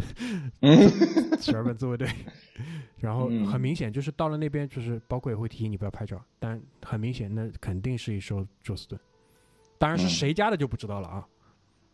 [0.62, 0.90] 嗯
[1.40, 2.08] 小日本自卫队，
[2.98, 9.00] 然后嗯很明显就是到了那边，就是包括也会提醒你不要拍照，但很明显那肯定是一艘宙斯盾，
[9.78, 11.26] 当然是嗯谁家的就不知道了啊，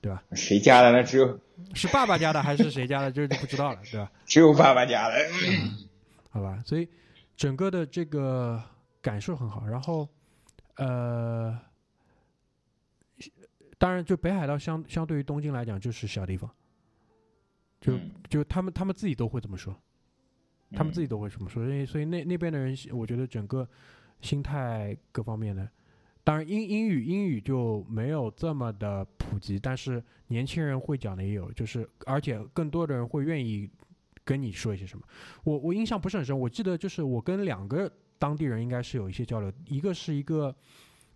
[0.01, 0.91] 对吧谁家的？
[0.91, 1.39] 那只有
[1.73, 4.11] 是爸爸家的还是谁家的，这就不知道了，对吧？
[4.25, 5.15] 只有爸爸家的。
[6.29, 6.87] 好吧，所以
[7.37, 8.61] 整个的这个
[9.01, 9.65] 感受很好。
[9.65, 10.07] 然后，
[10.77, 11.57] 呃，
[13.77, 16.49] 当然，就北海道相相对于东京来讲，就是小地方，
[17.81, 19.75] 就嗯就他们他们自己都会这么说，
[20.71, 21.65] 他们自己己都会这么说。
[21.65, 23.67] 所以所以那那边的人，我觉得整个
[24.21, 25.69] 心态各方面的，
[26.23, 33.69] 当然英英语英语就没有这么的普及，但是年轻人会讲的也有，就是而且更多的人会愿意
[34.23, 35.05] 跟你说一些什么。
[35.43, 40.55] 我我印象不是很深，我记得就是我跟两个当地人应该是有一些交流，一个是一个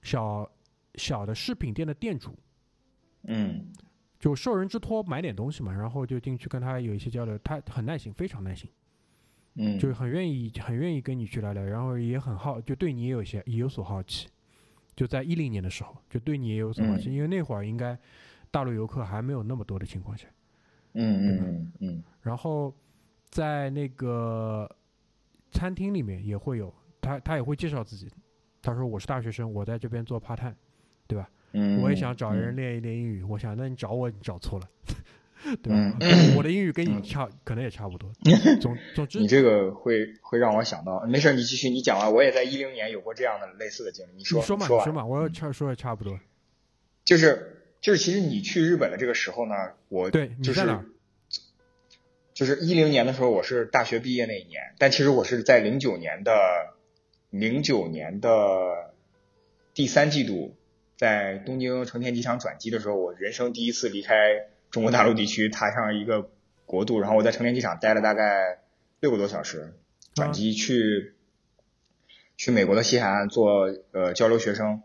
[0.03, 0.49] 小
[0.95, 2.37] 小的饰品店的店主，
[3.23, 3.71] 嗯
[4.19, 8.69] 就受人之托买点东西嘛，然后就进去跟他有一些交流，他很耐心，非常耐心，
[9.55, 14.27] 嗯，就是很愿意很愿意跟你去聊聊，然后也很好，就对你也有些也有所好奇。
[14.95, 17.97] 就在一零年的时候，就对你也有所好奇，嗯因为那会儿应该
[18.51, 20.27] 大陆游客还没有那么多的情况下，
[20.93, 22.75] 嗯嗯嗯嗯然后
[23.29, 24.69] 在那个
[25.51, 28.11] 餐厅里面也会有他，他也会介绍自己。
[28.61, 30.55] 他说我是大学生，我在这边做 part time，
[31.07, 31.29] 对吧？
[31.53, 32.55] 嗯，我也想找人嗯。
[32.55, 33.23] 练一练英语。
[33.23, 34.69] 我想，那你找我，你找错了，
[35.63, 35.97] 对嗯吧？
[36.37, 38.11] 我的英语跟你嗯差，可能也差不多。
[38.61, 42.13] 总总之你，这个会会让我想到，没事，你继续，你讲完。
[42.13, 46.19] 我也在一零年有过这样的类似的经历，你说你说嘛，说你说嘛，我要差说也差不多。
[47.05, 49.53] 就是就是，其实你去日本的这个时候呢，
[49.87, 50.85] 我对，你就是在哪儿？
[52.33, 56.31] 就是一零年的时候，我是大学毕业那一年，但其实我是在零九年的
[57.31, 58.93] 零九年的
[59.73, 60.55] 第三季度，
[60.99, 66.29] 在东京成田机场转机的时候，我人生第一次离开中国大陆地区，踏上一个
[66.65, 68.59] 国度，然后我在成田机场待了大概
[68.99, 69.73] 六个多小时，
[70.13, 71.15] 转机去、
[72.35, 74.81] 去美国的西海岸做呃交流学生，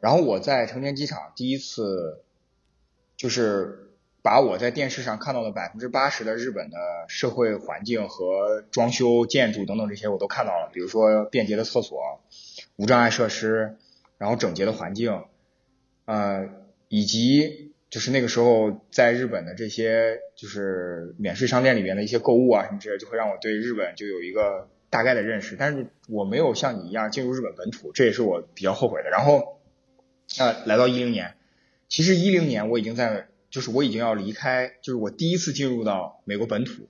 [0.00, 2.24] 然后我在成田机场第一次
[3.16, 12.20] 就是把我在电视上看到的百分之八十的日本的社会环境和装修、建筑等等这些我都看到了，比如说便捷的厕所、
[12.74, 13.76] 无障碍设施，
[14.18, 15.22] 然后整洁的环境，
[16.04, 16.48] 呃，
[16.88, 25.56] 以及就是那个时候在日本的这些就是免税商店里面的一些购物啊什么之类的，就会让我对日本就有一个大概的认识。
[25.56, 29.10] 但是我没有像你一样进入日本本土，这也是我比较后悔的。
[29.10, 29.60] 然后，
[30.38, 31.34] 呃，来到一零年，
[31.88, 36.88] 其实一零年我已经在，就是我已经要离开，就是我第一次进入到美国本土，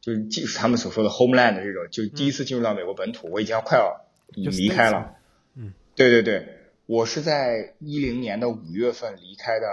[0.00, 5.16] 就是就是他们所说的 homeland 这种，就是第一次进入到美国本土，我已经要快要离开了。
[5.56, 6.57] 嗯，对对对，
[6.88, 9.68] 我是在一零年的五月份离开的，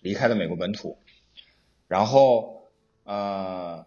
[0.00, 0.96] 离开的美国本土，
[1.88, 2.70] 然后
[3.02, 3.84] 呃，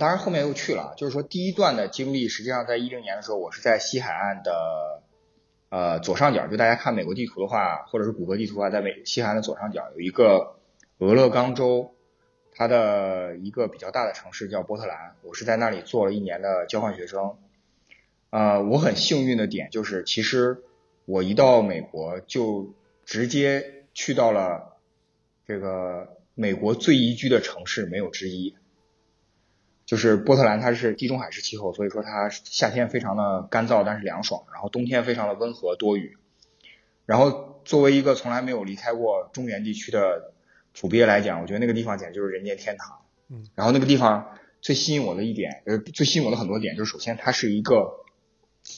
[0.00, 5.04] 当然后面又去了，就是说第一段的经历，实际上在一零年的时候，我是在西海岸的
[5.68, 10.56] 呃左上角，就大家看美国地图的话，或者是谷歌地图的话，在美西海岸的左上角有一个
[10.98, 11.94] 俄勒冈州。
[12.52, 17.38] 它的一个比较大的城市叫波特兰，我是在那里做了一年的交换学生。
[18.30, 20.64] 呃，我很幸运的点就是，其实
[21.10, 24.76] 我一到美国就直接去到了
[25.46, 28.54] 这个美国最宜居的城市，没有之一。
[29.84, 36.16] 就是波特兰，它是地中海式气候，所以说它夏天非常的干燥，但是凉爽，然后冬天非常的温和多雨。
[37.06, 40.32] 然后作为一个从来没有离开过中原地区的。
[40.72, 43.00] 土鳖来讲，我觉得那个地方简直就是人间天堂。
[43.28, 47.90] 嗯，然后那个地方最吸引我的一点，呃，最吸引我的很多点，就是首先它是一个，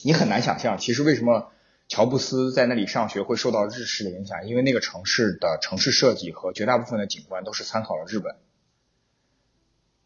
[0.03, 1.51] 你很难想象，其实为什么
[1.87, 8.35] 乔布斯在那里上学会受到日式的影响，因为那个城市的城市设计和绝大部分的景观都是参考了日本。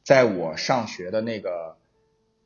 [0.04, 1.78] 在我上学的那个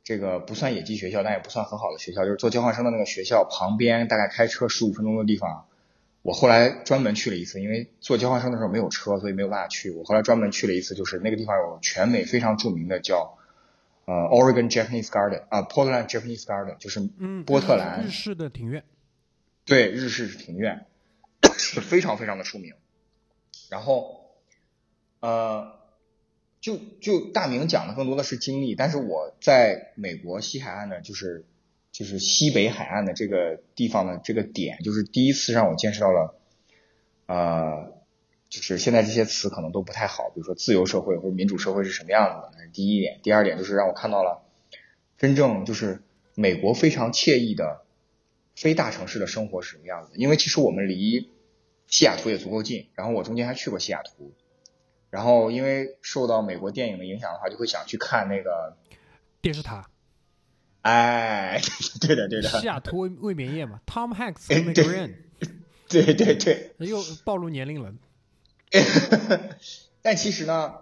[0.04, 5.66] 这个不算野鸡学校，但也不算很好的学校，就是做交换生的那个学校旁边，大概开车十五分钟的地方。
[6.22, 9.90] 我后来专门去了一次，因为做交换生的时候没有车，所以没有办法去。
[9.90, 13.38] 我后来专门去了一次，就是那个地方有全美非常著名的叫
[14.04, 17.00] 呃 Oregon Japanese Garden 啊，Portland Japanese Garden，就是
[17.44, 18.84] 波特兰日式的庭院。
[19.64, 20.86] 对，日式庭院
[21.56, 22.74] 是非常非常的出名。
[23.70, 24.30] 然后
[25.20, 25.78] 呃，
[26.60, 31.44] 就就大明讲的更多的是经历，但是我在美国西海岸呢，就是。
[31.92, 36.34] 就是西北海岸的这个地方的这个点，就是第一次让我见识到了，
[37.26, 37.92] 呃，
[38.48, 43.20] 就是现在这些词可能都不太好，比如说自由社会或者民主社会是什么样子的，那是第一点。
[43.22, 44.42] 第二点就是让我看到了
[45.18, 46.02] 真正就是
[46.34, 47.82] 美国非常惬意的
[48.54, 50.12] 非大城市的生活是什么样子。
[50.16, 51.30] 因为其实我们离
[51.86, 54.32] 西雅图也足够近，然后我中间还去过西雅图，
[55.10, 58.76] 然后因为受到美国电影的影响的话，就会想去看那个
[59.40, 59.88] 电视塔。
[60.82, 61.60] 哎，
[62.00, 62.48] 对的，对的。
[62.60, 65.24] 西雅图未未眠夜嘛，Tom Hanks 和那个人。
[65.88, 66.72] 对对对。
[66.78, 67.92] 又暴露年龄了。
[70.02, 70.74] 但其实呢，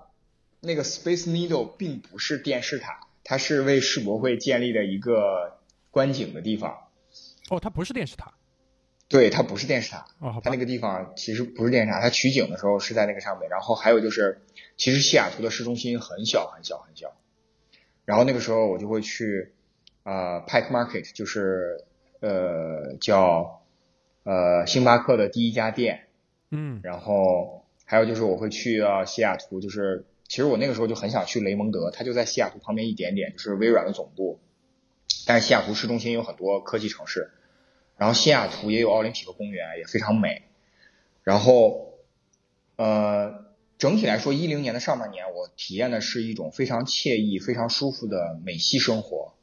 [0.60, 5.58] 那个 Space Needle 并不是电视塔，它是为世博会建立的一个
[5.90, 6.78] 观景的地方。
[7.50, 8.32] 哦，它不是电视塔。
[9.08, 10.06] 对，它不是电视塔。
[10.20, 13.50] 哦，它那个地方其实不是电视塔，它取景的时候是在那个上面。
[13.50, 14.40] 然后还有就是，
[14.78, 17.14] 其实西雅图的市中心很小很小很小。
[18.06, 19.52] 然后那个时候我就会去。
[20.02, 21.84] 呃，Pike Market 就是
[22.20, 23.62] 呃叫
[24.24, 26.06] 呃星巴克的第一家店，
[26.50, 34.40] 嗯，然后还有就是我会去啊西雅图，就是其实我那个时候就很想去雷蒙德，它就在西雅图旁边一点点，就是微软的总部。
[35.26, 37.30] 但是西雅图市中心有很多科技城市，
[38.00, 40.40] 然后西雅图也有奥林匹克公园，也非常美。
[41.22, 41.98] 然后
[42.76, 43.44] 呃
[43.76, 49.34] 整体来说，一零年的上半年我体验的是一种非常惬意、非常舒服的美西生活。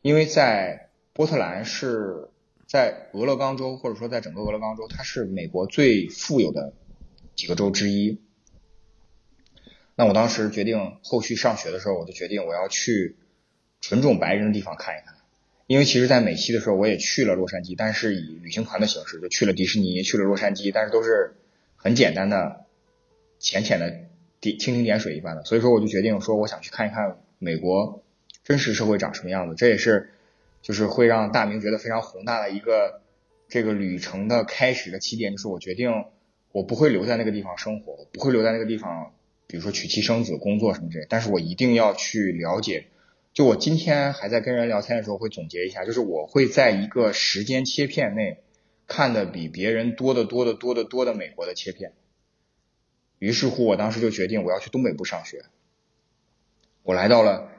[0.00, 2.30] 因为在波特兰是
[2.66, 6.72] 在俄勒冈州，或者说在整个俄勒冈州，它是美国最富有的
[7.34, 8.18] 几个州之一。
[9.94, 13.18] 那我当时决定后续上学的时候，我就决定我要去
[13.82, 15.15] 纯种白人的地方看一看。
[15.66, 21.34] 因为其实，在美西的时候，我也去了洛杉矶，但是以旅行团的形式，就去了迪士尼，去了洛杉矶，但是都是
[21.74, 22.66] 很简单的、
[23.40, 23.90] 浅浅的
[24.38, 25.44] 点蜻蜓点水一般的。
[25.44, 28.02] 所以说，我就决定说，我想去看一看美国。
[28.44, 29.56] 真实社会长什么样子？
[29.56, 30.10] 这也是，
[30.62, 33.00] 就是会让大明觉得非常宏大的一个
[33.48, 35.32] 这个旅程的开始的起点。
[35.32, 36.04] 就是我决定，
[36.52, 39.12] 我不会留在那个地方生活，不会留在那个地方，
[39.48, 41.06] 比如说娶妻生子、工作什么之类。
[41.08, 42.86] 但是我一定要去了解。
[43.36, 48.42] 就我今天还在跟人聊天的时候，会总结一下，就是我会在一个时间切片内
[48.86, 51.92] 看的比别人多得多得多得多的美国的切片。
[53.18, 55.44] 于是乎，我当时就决定我要去东北部上学。
[56.82, 57.52] 我来到了。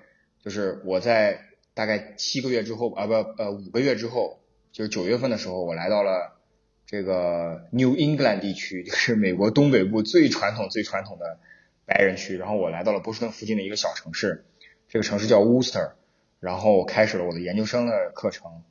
[0.44, 1.42] 就是我在
[1.76, 4.40] 大概七个月之后啊不呃五个月之后，
[4.72, 6.40] 就是九月份的时候，我来到了
[6.88, 11.40] 这个 New England 地区，就是 美国东北部最传统最传统的
[11.86, 12.36] 白人区。
[12.36, 14.46] 然后我来到了波士顿附近的一个小城市，
[14.90, 15.92] 这个城市叫 Worcester，
[16.40, 18.64] 然后开始了我的研究生的课程。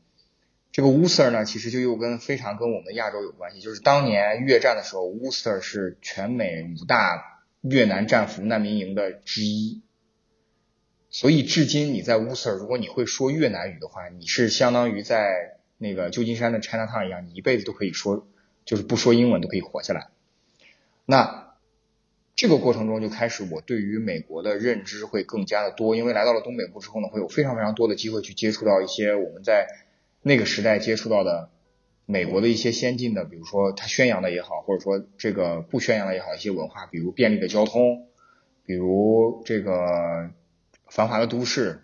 [0.73, 9.83] 这个 Worcester 呢，其实就又跟非常跟我们的亚洲有关系，就是当年越战的时候，Worcester 是全美五大越南战俘难民营的之一。
[11.09, 18.27] 所以至今你在 Worcester，，如果你会说越南语的话，你是相当于在那个旧金山的 Chinatown 一样，你一辈子都可以说，
[18.67, 20.09] 就是不说英文都可以活下来。
[21.07, 21.46] 那
[22.37, 29.67] 这个过程中就开始我对于美国的认知会更加的多，因为来到了东北部之后呢，会有非常非常多的机会去接触到一些我们在
[30.21, 31.49] 那个时代接触到的
[32.05, 38.07] 美国的一些先进的，比如说他宣扬的也好，或者说这个不宣扬的也好，一些文化，比如便利的交通，
[38.67, 40.31] 比如这个
[40.89, 41.81] 繁华的都市，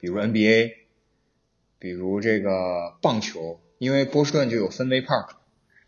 [0.00, 0.74] 比如 NBA，
[1.80, 5.30] 比如这个棒球，因为波士顿就有芬威 Park，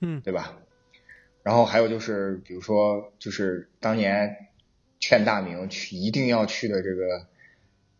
[0.00, 0.58] 嗯，对吧？
[1.42, 4.48] 然后还有就是，比如说，就是当年
[5.00, 7.26] 劝大明去一定要去的这个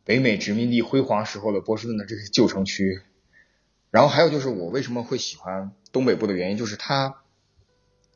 [0.05, 3.01] 北美殖民地辉煌时候的波士顿的这个旧城区。
[3.91, 7.23] 然后还有就是，我为什么会喜欢东北部的原因，就是它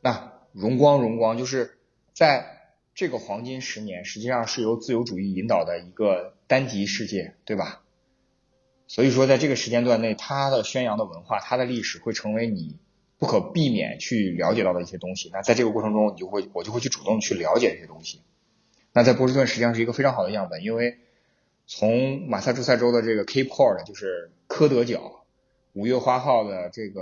[0.01, 1.77] 那荣光荣光，就是
[2.13, 7.83] 在这个黄金十年，实际上是由自由主义引导的一个单极世界，对吧？
[8.87, 12.79] 所以说，在这个时间段内，它的宣扬的文化，它的历史会成为你
[13.19, 15.29] 不可避免去了解到的一些东西。
[15.33, 18.21] 那在这个过程中，你就会我就会去主动去了解这些东西。
[18.93, 20.99] 那在波士顿实际上是一个非常好的样本，因为
[21.65, 25.25] 从马萨诸塞州的这个 Cape Cod，就是科德角，
[25.73, 27.01] 五月花号的这个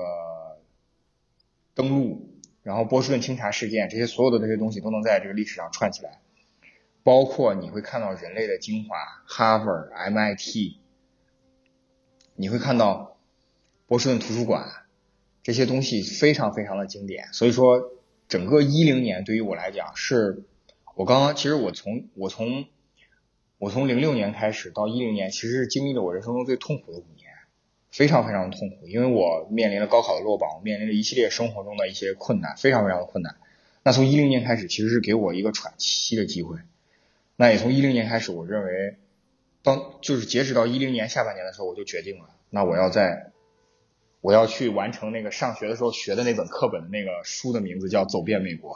[1.74, 2.30] 登陆，
[2.64, 6.22] 然后波士顿清查事件，这些所有的这些东西都能在这个历史上串起来。
[7.04, 8.98] 包括你会看到人类的精华，
[9.28, 10.78] 哈佛、MIT，
[12.36, 13.18] 你会看到
[13.86, 14.85] 波士顿图书馆。
[15.46, 17.92] 这些东西非常非常的经典，所以说
[18.28, 20.42] 整个一零年对于我来讲是，
[20.96, 22.66] 我刚刚其实我从我从
[23.60, 27.30] 我从零六年开始到一零年，其实是经历了我人生中最痛苦的五年，
[27.92, 33.36] 非常非常的痛苦，因为我面临了高考的落榜，面临了一系列生活中的一些困难，非常非常的困难。
[33.84, 36.58] 那从一零年开始，其实是给我一个喘息的机会。
[37.36, 38.96] 那也从一零年开始，我认为
[39.62, 43.32] 当就是截止到一零年下半年的时候，我就决定了，那我要在。
[44.26, 48.74] 我要去完成那个上学的时候学的那本课本的那个书的名字叫《走遍美国》。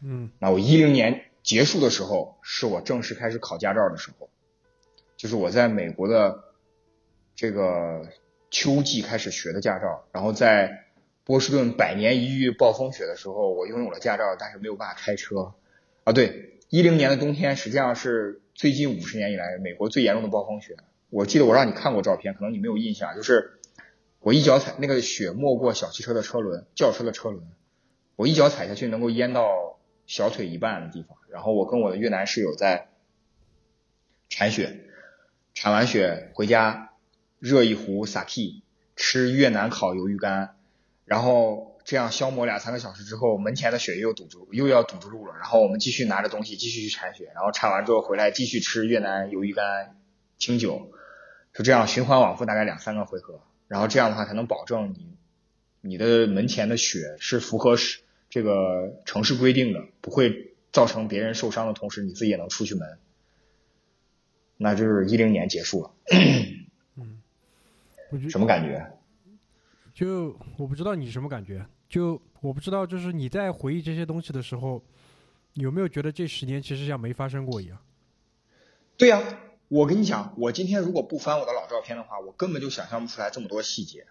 [0.00, 4.30] 嗯，那我一零年结束的时候，是我正式开始考驾照的时候，
[5.16, 6.44] 就是我在美国的
[7.34, 8.06] 这个
[8.52, 10.04] 秋季开始学的驾照。
[10.12, 10.84] 然后在
[11.24, 15.54] 波士顿百年一遇暴风雪的时候，我拥有了驾照，但是没有办法开车。
[16.04, 20.76] 啊，对，一零年的冬天实际上是最近五十年以来美国最严重的暴风雪。
[21.10, 23.58] 我记得我让你看过照片，可能你没有印象，就是。
[24.24, 27.46] 我一脚踩那个雪没过小汽车的车轮，轿车的车轮，
[28.16, 31.18] 我一脚踩下去能够淹到小腿一半的地方。
[31.28, 32.88] 然后我跟我的越南室友在
[34.30, 34.80] 铲雪，
[35.52, 36.94] 铲完雪回家
[37.38, 38.62] 热一壶 sake，
[38.96, 40.56] 吃越南烤鱿鱼干，
[41.04, 45.34] 然后这样消磨两三个小时之后，门前的雪又堵住，又要堵住路了。
[45.34, 50.00] 然后我们继续拿着东西继续去铲雪，然后铲完之后回来继续吃越南鱿鱼干、
[50.38, 50.90] 清酒，
[51.52, 53.42] 就这样循环往复，大概两三个回合。
[53.74, 55.16] 然后这样的话才能保证你
[55.80, 57.74] 你的门前的雪是符合
[58.30, 63.00] 这个城市规定的，不会造成别人受伤的同时，你自己也能出去门。
[64.56, 65.90] 那就是一零年结束了。
[66.94, 67.20] 嗯，
[68.12, 68.96] 我什么感觉？
[69.92, 74.80] 就我不知道你什么感觉，就我不知道，就是你在回忆这些东西的时候，
[75.54, 77.76] 有没有觉得这十年其实像没发生过一样？
[78.96, 79.20] 对呀、
[79.68, 84.06] 我跟你讲，我今天如果不翻我的老照片的话，我根本就想象不出来这么多细节。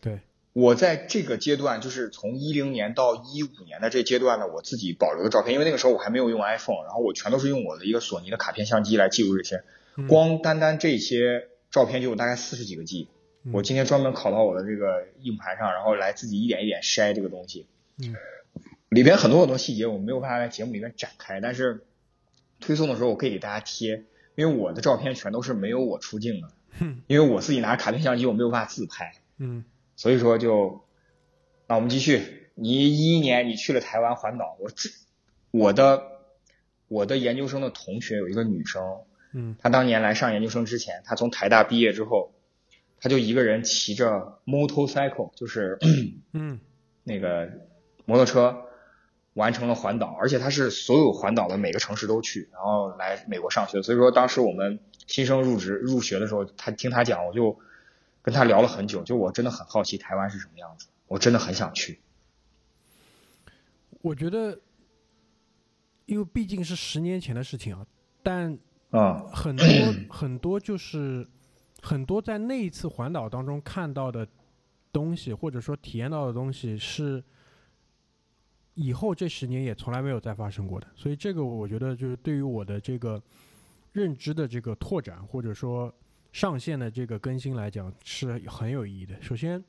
[0.00, 0.20] 对，
[0.52, 9.62] 我在这个阶段，就是从一零年到一五年的这阶段呢，我自己保留的照片，因为那个时候我还没有用 iPhone，然后我全都是用我的一个索尼的卡片相机来记录这些。
[9.96, 13.08] 嗯光单单这些照片就有大概四十几个 G。
[13.44, 17.66] 嗯我今天专门拷到我的这个硬盘上，然后来自己一点一点筛这个东西。
[17.98, 18.14] 嗯
[18.88, 21.84] 里边很多很多细节我没有办法在节目里面展开，但是
[22.58, 24.04] 推送的时候我可以给大家贴，
[24.34, 27.02] 因为我的照片全都是没有我出镜的，哼。
[27.06, 29.64] 因为我自己拿卡片相机我没有办法自拍，嗯。
[29.96, 30.82] 所以说就，
[31.66, 32.48] 那我们继续。
[32.54, 34.90] 你一一年你去了台湾环岛，我这
[35.50, 36.02] 我的
[36.88, 38.82] 我的研究生的同学有一个女生，
[39.32, 39.56] 嗯。
[39.58, 42.32] 她当年来上研究生之前，她从台大毕业之后，
[43.00, 45.78] 她就一个人骑着 motorcycle，就是
[46.32, 46.60] 嗯。
[47.02, 47.48] 那个
[48.04, 48.66] 摩托车
[49.34, 53.82] 完成了环岛，而且他是所有环岛的每个城市都去，然后来美国上学。
[53.82, 57.58] 所以说当时我们新生入职入学的时候，他听他讲，我就
[58.22, 62.00] 跟他聊了很久，就我真的很好奇台湾是什么样子，我真的很想去。
[64.02, 64.58] 我觉得，
[66.06, 67.86] 因为毕竟是十年前的事情啊，
[68.22, 68.58] 但
[68.90, 69.66] 啊很多
[70.08, 71.26] 很多就是
[71.82, 74.26] 很多在那一次环岛当中看到的
[74.92, 77.22] 东西，或者说体验到的东西，是
[78.74, 80.86] 以后这十年也从来没有再发生过的。
[80.94, 83.22] 所以这个我觉得就是对于我的这个
[83.92, 85.92] 认知的这个拓展，或者说
[86.32, 89.20] 上线的这个更新来讲，是很有意义的。
[89.20, 89.62] 首先，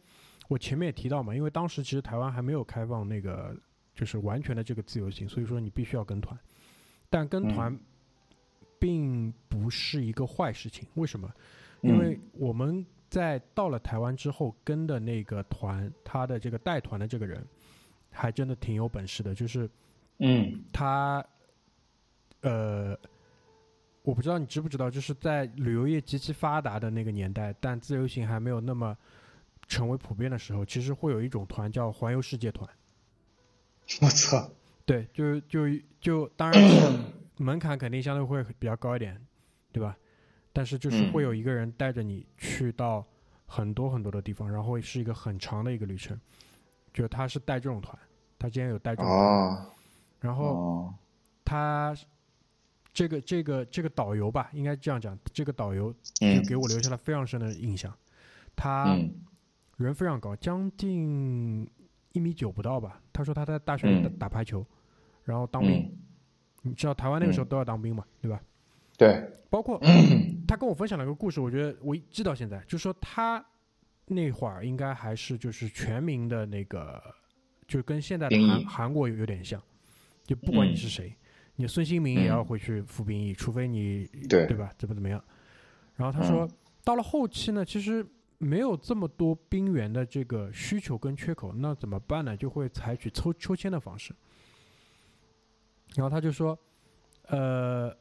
[0.48, 3.56] 我前面也提到嘛，因为当时其实台湾还没有开放那个。
[3.94, 6.36] 就是完全的这个自由行，所以说你必须要跟团，
[7.10, 7.78] 但跟团
[8.80, 10.88] 并不是一个坏事情。
[10.94, 11.30] 为什么？
[11.82, 17.46] 因为我们在到了台湾之后跟的那个团，他的这个带团的这个人，
[18.12, 19.70] 还真的挺有本事的，就是
[20.20, 21.26] 嗯他，
[22.42, 22.98] 呃，
[24.04, 28.96] 我不知道你知不知道，就是在旅游业极其发达的那个年代，但自由行还没有那么
[29.68, 32.70] 成为普遍的时候，其实会有一种团叫环游世界团。
[34.02, 34.50] 我操，
[34.86, 35.68] 对，就就
[36.00, 37.00] 就当然是
[37.44, 39.20] 门槛肯定相对会比较高一点，
[39.72, 39.98] 对吧？
[40.54, 43.06] 但是就是会有一个人带着你去到
[43.46, 46.20] 很多很多的地方，然后是一个很长的一个旅程。
[46.94, 47.98] 就他是带这种团，
[48.38, 49.72] 他之前有带这种团，哦
[50.20, 50.94] 然后哦，
[51.44, 51.96] 他
[52.94, 57.92] 这个这个这个导游吧，应该这样讲，这个导游就嗯给我留下了非常深的印象。
[58.56, 59.14] 他嗯
[59.78, 61.68] 人非常高，将近
[62.12, 63.02] 一米九不到吧。
[63.12, 64.66] 他说他在大学里打嗯打排球，
[65.24, 65.80] 然后当兵。
[65.80, 65.98] 嗯，
[66.64, 68.40] 你知道台湾那个时候嗯都要当兵嘛，对吧？
[68.96, 69.82] 对，包括
[70.48, 73.44] 他跟我分享了一个故事，我觉得我一记到现在，就说他
[74.14, 77.02] 那会儿应该还是就是全民的那个，
[77.68, 79.62] 就跟现在的韩韩国有有点像，
[80.26, 81.16] 就不管你嗯是谁，
[81.56, 84.72] 你孙兴民也要嗯回去服兵役，除非你对对吧？
[84.78, 85.24] 怎么怎么样？
[85.96, 86.50] 然后他说，嗯
[86.84, 88.04] 到了后期呢，其实
[88.40, 92.36] 没有这么多兵员的这个需求跟缺口，那怎么办呢？
[92.36, 94.14] 就会采取抽抽签的方式。
[95.96, 96.58] 然后他就说，
[97.28, 97.96] 呃，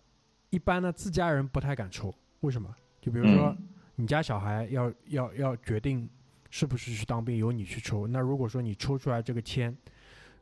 [0.48, 2.74] 一般呢自家人不太敢抽，为什么？
[3.02, 3.68] 就比如说、嗯
[4.00, 6.08] 你家小孩要要要决定
[6.48, 8.06] 是不是去当兵，由你去抽。
[8.06, 9.76] 那如果说你抽出来这个签，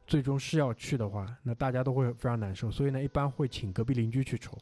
[0.07, 2.71] 最终是要去的话，那大家都会非常难受。
[2.71, 4.57] 所以呢，一般会请隔壁邻居去抽，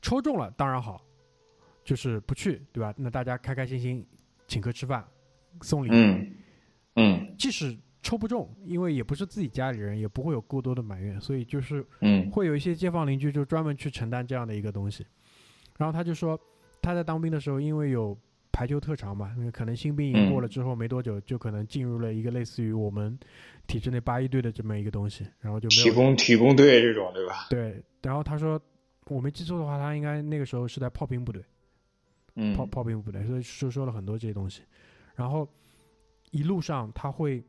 [0.00, 1.04] 抽中了当然好，
[1.84, 2.94] 就是不去，对吧？
[2.96, 4.06] 那大家开开心心
[4.46, 5.04] 请客吃饭，
[5.60, 6.30] 送礼，嗯
[6.94, 15.04] 嗯即使抽不中，因为也不是自己家里人，也不会有过多的埋怨，所以就是嗯会有一些街坊邻居就专门去承担这样的一个东西。
[15.78, 16.38] 然后他就说，
[16.82, 18.18] 他在当兵的时候，因为有
[18.50, 23.18] 排球特长嘛，因为可能新兵营过了之后没多久，就可能进入了一个类似于我们
[23.66, 27.46] 体制内八一队的这么一个东西，然后就没有体工体工队这种对吧？
[27.48, 27.82] 对。
[28.02, 28.60] 然后他说，
[29.06, 31.42] 我没记错的话，他应该那个时候是在炮兵部队，
[32.34, 34.62] 嗯炮炮兵部队，所以就说了很多这些东西。
[35.14, 35.48] 然后
[36.32, 37.42] 一路上他会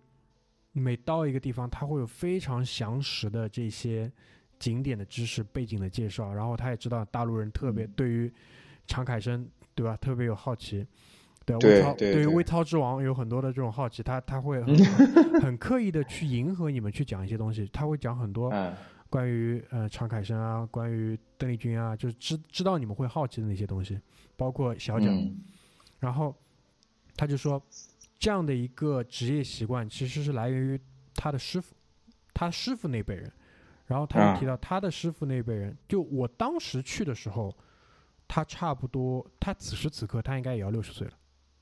[0.71, 4.11] 每到一个地方，他会有非常详实的这些
[4.59, 6.33] 景点的知识、背景的介绍。
[6.33, 8.31] 然后他也知道大陆人特别嗯对于
[8.87, 9.95] 常凯申，对吧？
[9.97, 10.85] 特别有好奇。
[11.45, 14.77] 对对微操对对于微操之王有很多的这种好奇，他他会很
[15.43, 18.73] 很刻意的去迎合你们去讲一些东西，他会讲很多嗯
[19.09, 23.99] 关于呃常凯申啊，关于邓丽君啊，就是知知道你们会好奇的那些东西，
[24.37, 25.13] 包括小蒋。
[25.13, 25.35] 嗯
[25.99, 26.35] 然后
[27.15, 27.61] 他就说，
[28.19, 30.79] 这样的一个职业习惯其实是来源于
[31.15, 31.73] 他的师傅，
[32.33, 33.31] 他师傅那辈人。
[33.85, 37.53] 然后他啊又提到他的师傅那辈人，就我当时去的时候，
[38.33, 41.13] 他差不多，他此时此刻他应该也要六十岁了，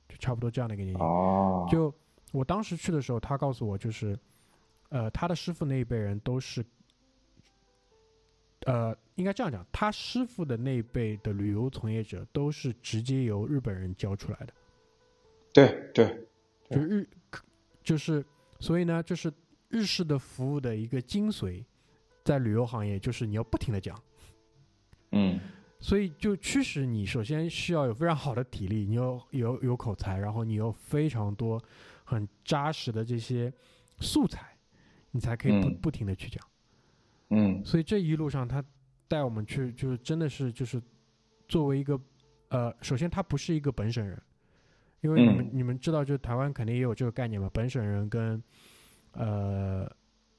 [0.08, 1.02] 就差不多这样的一个年纪。
[1.02, 1.94] 哦，就
[2.32, 4.18] 我当时去的时候，他告诉我就是，
[4.88, 6.64] 呃，他的师傅那一辈人都是，
[8.64, 14.54] 呃，应该这样讲，他师傅的那一辈的旅游从业者都是直接由日本人教出来的，
[15.52, 16.26] 对对，
[16.70, 17.06] 就日，
[17.84, 18.24] 就是
[18.60, 19.30] 所以呢，就是
[19.68, 21.62] 日式的服务的一个精髓，
[22.24, 24.02] 在旅游行业就是你要不停的讲。
[25.10, 25.38] 嗯
[25.82, 31.60] 所以就驱使你首先需要有非常好的体力，你要有有口才，然后你有非常多
[32.04, 33.52] 很扎实的这些
[33.98, 34.56] 素材，
[35.10, 36.40] 你才可以不嗯不停的去讲。
[37.30, 38.64] 嗯所以这一路上他
[39.08, 40.80] 带我们去，就是真的是就是
[41.48, 42.00] 作为一个
[42.50, 44.22] 呃，首先他不是一个本省人，
[45.00, 48.40] 因为你们、嗯你们知道，就台湾肯定也有这个概念嘛，本省人跟
[49.14, 49.90] 呃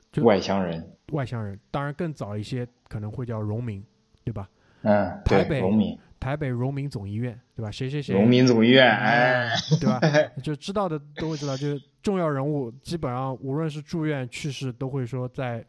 [0.10, 3.84] 就外乡人，外乡人，当然更早一些可能会叫荣民，
[4.24, 4.50] 对吧？
[4.84, 7.70] 嗯，台北农民，台北荣民总医院，对吧？
[7.70, 9.50] 谁谁谁，荣民总医院，哎，
[9.82, 10.00] 对吧？
[10.42, 15.66] 就知道的都会知道，就是重要人物基本上无论是住院去世，都会说在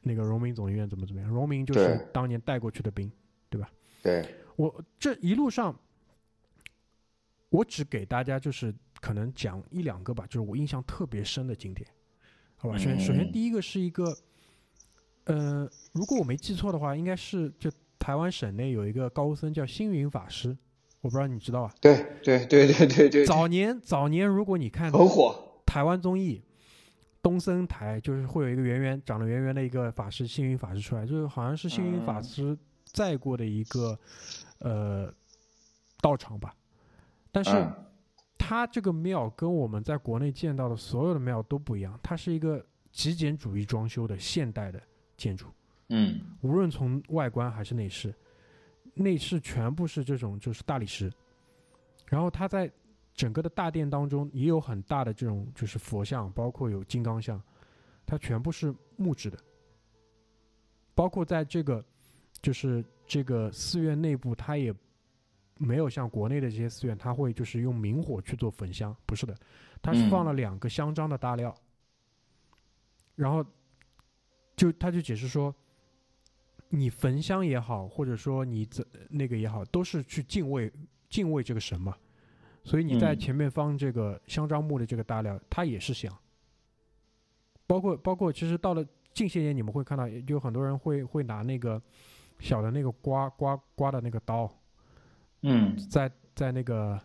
[0.00, 1.28] 那个荣民总医院怎么怎么样。
[1.28, 3.10] 荣民就是当年带过去的兵。
[3.48, 3.70] 对吧？
[4.02, 4.26] 对，
[4.56, 5.74] 我这一路上，
[7.48, 11.88] 我只给大家就是可能讲一两个吧，就是我印象特别深的景点，
[12.56, 12.76] 好吧？
[12.76, 14.12] 首先，首先嗯第一个是一个，
[15.26, 20.56] 呃，如果我没记错的话，应该是就台湾省内有一个高僧叫星云法师，
[21.00, 21.74] 我不知道你知道啊？
[21.80, 26.42] 对对对对对对，早年早年，如果你看很火，台湾综艺，
[27.22, 33.98] 东森台就是会有一个圆圆长得圆圆的一个法师，星云法师出来，就是好像是星云法嗯师在过的一个、
[34.60, 35.12] 呃
[36.00, 36.54] 道场吧。
[37.32, 37.72] 但是嗯
[38.38, 44.80] 它这个庙跟我们在国内见到的所有的庙都不一样，它是一个极简主义装修的现代的
[45.16, 45.46] 建筑，
[45.88, 46.20] 嗯。
[46.40, 48.14] 无论从外观还是内饰，
[48.94, 51.12] 内饰全部是这种就是大理石，
[52.06, 52.70] 然后它在
[53.14, 57.40] 整个的大殿当中也有很大的这种就是佛像，包括有金刚像，
[58.04, 59.38] 它全部是木质的，
[60.94, 61.84] 包括在这个
[62.42, 64.74] 就是这个寺院内部，它也
[65.58, 69.34] 没有像国内的这些寺院，它会就是用明火去做焚香，不是的，
[69.80, 71.54] 它是放了两个香樟的大料，
[73.14, 73.44] 然后
[74.54, 75.54] 就他就解释说，
[76.76, 80.70] 你焚香也好，或者说你怎那个也好，都是去敬畏
[81.08, 81.96] 敬畏这个神嘛。
[82.62, 86.12] 所以你在嗯前面放这个香樟木的这个大料，它也是香。
[87.66, 91.80] 包括包括，其实到了近些年，你们会看到有很多人会会拿那个
[92.38, 94.52] 小的那个刮刮刮的那个刀，
[95.42, 97.00] 嗯在在那个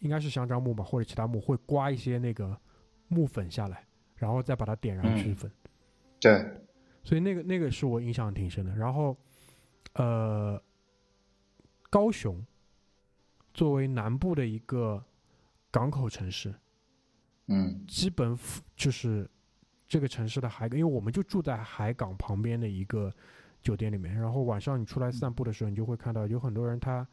[0.00, 2.56] 应该是香樟木吧，或者其他木，会刮一些那个
[3.08, 5.50] 木粉下来，然后再把它点燃去嗯焚。
[6.20, 6.50] 对，
[7.06, 8.74] 所以那个那个是我印象挺深的。
[8.74, 9.16] 然后，
[9.92, 10.60] 呃，
[11.88, 12.44] 高雄
[13.54, 15.00] 作为南部的一个
[15.70, 16.52] 港口城市，
[17.46, 19.30] 嗯基本附就是
[19.86, 23.14] 这个城市的海港，因为我们就住在海港旁边的一个
[23.62, 24.12] 酒店里面。
[24.12, 27.06] 然后晚上你出来散步的时候，你就会看到有很多人他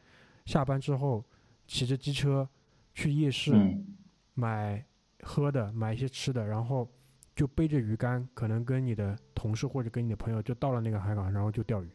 [0.48, 1.24] 下班之后
[1.68, 2.50] 骑着机车
[2.96, 3.96] 去夜市嗯
[4.34, 4.84] 买
[5.22, 6.92] 喝的，买一些吃的，然后
[7.36, 11.90] 就背着鱼竿，可能跟你的同事或者跟你的朋友就到了那个海港，然后就钓鱼。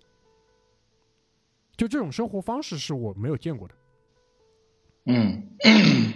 [1.77, 3.75] 就这种生活方式是我没有见过的，
[5.05, 5.51] 嗯，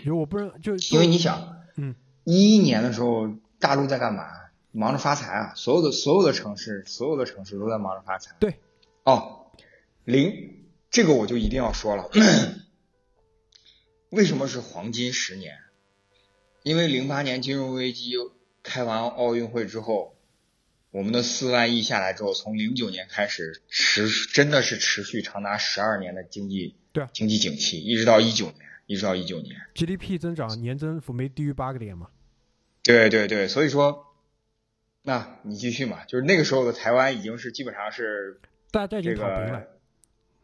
[0.05, 1.95] 因为我不认就因为你想，嗯，
[2.25, 3.29] 一一年的时候，
[3.61, 4.25] 大陆在干嘛？
[4.75, 5.53] 忙着发财啊！
[5.55, 8.35] 所有的所有的城市，所有的城市都在忙着发财。
[8.41, 8.59] 对，
[9.05, 9.53] 哦，
[10.05, 12.11] 零这个我就一定要说了，
[14.11, 15.59] 为什么是黄金十年？
[16.62, 18.16] 因为零八年金融危机
[18.63, 20.17] 开完奥运会之后，
[20.91, 27.11] 我们的四万亿下来之后，从零九年开始持真的是持续长达十二年的经济对啊。
[27.13, 28.57] 经济景气，一直到一九年，
[28.87, 29.57] 一直到一九年。
[29.75, 32.09] GDP 增长年增幅没低于八个点嘛。
[32.83, 34.07] 对对对，所以说，
[35.03, 38.41] 那你继续嘛，就是那个时候的台湾已经是基本上是
[38.71, 39.69] 大家已经这躺平了，个，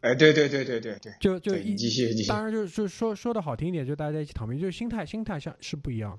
[0.01, 2.29] 哎，对对对对对对，就就你继续继续。
[2.29, 6.19] 当然就是就是说说的好听一点，就大家一起躺平，就是心态心态上是不一样的，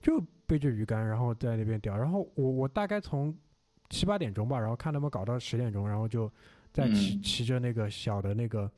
[0.00, 3.36] 就背着鱼竿，然后在那边钓，然后我我大概从
[3.90, 6.30] 七八点钟吧，然后看他们搞到十点钟，然后就
[6.72, 8.70] 再骑、嗯骑着那个小的那个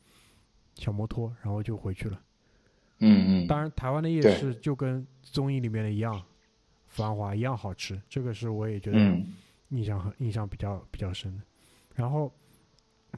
[0.75, 2.21] 小摩托，然后就回去了。
[2.99, 6.23] 嗯嗯，当然，台湾的夜市就跟综艺里面的一样
[6.87, 9.27] 繁华，一样好吃，这个是我也觉得嗯
[9.69, 11.43] 印象很印象比较比较深的。
[11.95, 12.33] 然后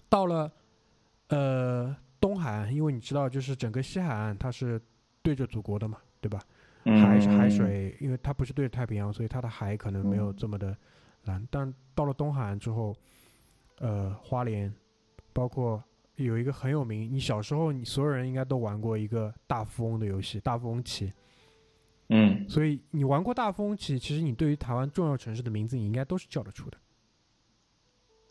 [0.08, 0.50] 到了
[1.28, 4.80] 呃东海岸，因为你知道，就是整个西海岸它是
[5.22, 6.40] 对着祖国的嘛，对吧？
[6.84, 10.76] 海嗯海水，因为它不是对着太平洋，所以它的海可能没有嗯这么的
[11.24, 11.46] 蓝。
[11.50, 12.94] 但到了东海岸之后，
[13.78, 14.72] 呃，花莲，
[15.32, 15.82] 包括
[16.16, 21.12] 有一个很有名，你小时候你所有人应该都玩过一个大富翁的游戏，大富翁棋。
[22.10, 26.76] 嗯所以你玩过大富翁棋，其实你对于台湾重要城市的名字，你应该都是叫得出的。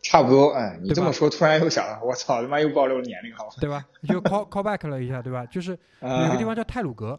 [0.00, 3.38] 差不多，哎，你这么说，突然又想了，我操，他妈又暴露年龄，了？
[3.58, 3.84] 对吧？
[4.02, 5.44] 就 call call back 了一下，对吧？
[5.46, 7.18] 就是 有一个地方叫泰鲁阁，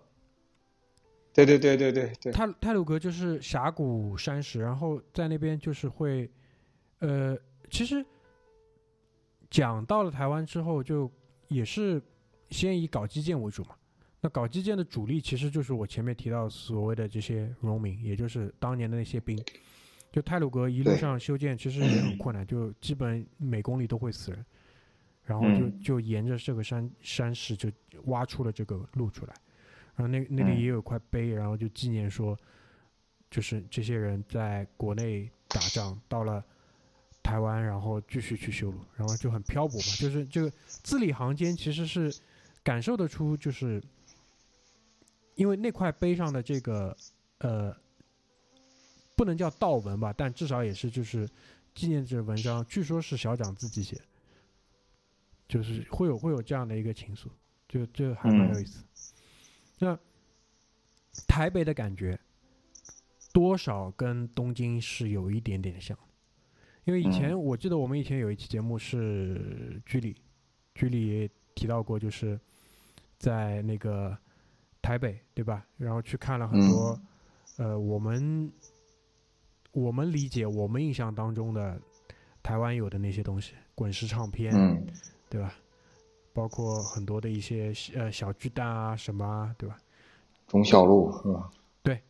[1.35, 6.31] 对对对对对对，泰泰鲁格就是峡谷山石，然后在那边就是会，
[6.99, 7.37] 呃，
[7.69, 8.03] 其实
[9.49, 11.11] 讲到了台湾之后，就
[11.49, 12.01] 也是
[12.49, 13.75] 先以搞基建为主嘛。
[14.21, 19.37] 那搞基建的主力其实就是我前面提到所谓的这些农民，也就是当年的那些兵。
[20.11, 24.45] 就泰鲁格一路上修建其实也很困难，就基本每公里都会死人，
[25.25, 25.81] 然后就嗯。
[25.81, 27.69] 就沿着这个山山势就
[28.05, 29.33] 挖出了这个路出来，
[29.95, 32.37] 然后那那里嗯也有块碑，然后就纪念说，
[33.31, 36.43] 就是这些人在国内打仗，到了
[37.23, 42.13] 台湾，然后继续去修路，然后就很漂泊嘛，就是这个字里行间其实是
[42.61, 43.81] 感受得出，就是
[45.35, 46.95] 因为那块碑上的这个
[47.37, 47.75] 呃，
[49.15, 51.27] 不能叫悼文吧，但至少也是就是
[51.73, 53.99] 纪念这文章，据说是小蒋自己写，
[55.47, 57.27] 就是会有会有这样的一个情愫，
[57.67, 58.83] 就就还蛮有意思。
[59.79, 59.97] 那
[61.27, 62.19] 台北的感觉
[63.33, 65.97] 多少跟东京是有一点点像，
[66.85, 70.15] 因为以前我记得我们以前有一期节目是居里，
[70.73, 72.39] 居里也提到过，就是
[73.17, 74.17] 在那个
[74.81, 75.65] 台北对吧？
[75.77, 76.99] 然后去看了很多、
[77.57, 78.51] 呃我们
[79.71, 81.81] 我们理解我们印象当中的
[82.41, 84.85] 台湾有的那些东西，滚石唱片，嗯
[85.29, 85.53] 对吧？
[86.35, 89.77] 包括很多的一些呃小巨蛋啊什么啊，对吧？
[90.47, 91.49] 忠孝路是吧？
[91.81, 92.03] 对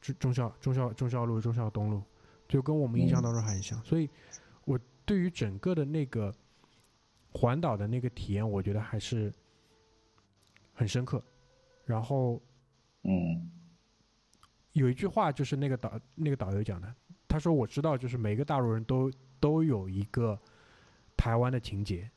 [0.00, 2.02] 中中孝中孝中孝路、中孝东路
[2.48, 3.80] 就跟我们印象当中很像。
[3.84, 4.10] 所以，
[4.64, 6.34] 我对于整个的那个
[7.30, 9.32] 环岛的那个体验，我觉得还是
[10.74, 11.22] 很深刻。
[11.84, 12.42] 然后，
[13.04, 13.48] 嗯
[14.72, 16.92] 有一句话就是那个导那个导游讲的，
[17.28, 19.08] 他说：“我知道，就是每个大陆人都
[19.38, 20.38] 都有一个
[21.16, 22.10] 台湾的情节，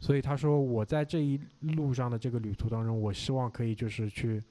[0.00, 4.42] 所以他说我在这一路上的这个旅途当中，我希望可以就是去，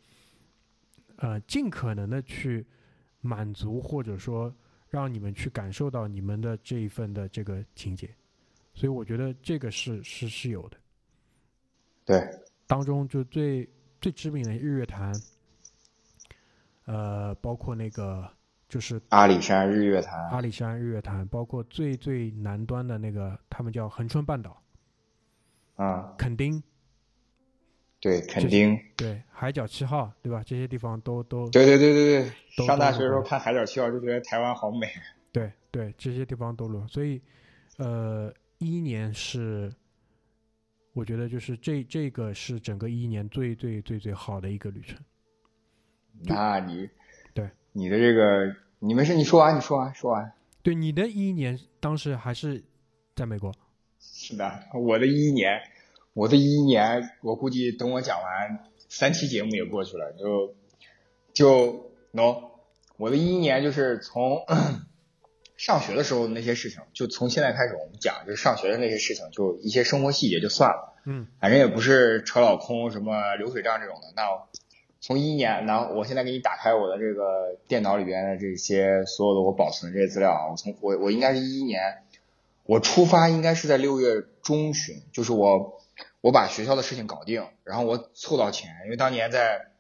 [1.16, 2.66] 呃，尽可能的去
[3.22, 4.54] 满足或者说
[4.90, 8.10] 让你们去感受到你们的这一份的这个情节，
[8.74, 10.78] 所以我觉得这个是是是有的。
[12.06, 12.28] 对，
[12.66, 13.68] 当中就最
[14.00, 15.14] 最知名的日月潭，
[16.86, 18.30] 呃，包括那个
[18.70, 24.62] 就是阿里山日月潭，阿里山日月潭，包括最最南端的那个，他们叫恒春半岛，
[25.78, 26.62] 啊，垦丁，
[28.02, 30.44] 对，垦丁，对，海角七号，对吧？
[30.46, 34.88] 这些地方都都对对对对对，上大学的时候看海角七号就觉得台湾好美。
[35.32, 36.88] 对对，这些地方都有。
[36.88, 37.22] 所以，
[37.78, 39.72] 呃，一一年是，
[40.94, 45.00] 我觉得就是这这个是整个一一年最最最最好的一个旅程。
[46.24, 46.90] 那你
[47.36, 50.34] 对你的这个，你没事，你说完，你说完，说完。
[50.64, 52.64] 对，你的一一年当时还是
[53.16, 53.54] 在美国，
[54.14, 55.62] 是的，我的一一年，
[56.14, 60.56] 我的一一年，我估计等我讲完三期节目也过去了，就
[61.34, 62.52] 就 no，
[62.98, 64.44] 我的一一年就是从
[65.56, 74.14] 上学的时候的那些事情，就从现在开始我们讲，就是上学的那些事情，就一些生活细节就算了，嗯反正也不是扯老空什么流水账这种的。
[74.16, 74.24] 那
[75.00, 82.04] 从一一年，然后我现在给你打开我的这个电脑里边的这些所有的我保存的这些资料啊，我从我我应该是一一年，
[82.68, 85.82] 我出发应该是在六月中旬，就是我
[86.22, 89.72] 我把学校的事情搞定，然后我凑到钱，因为当年在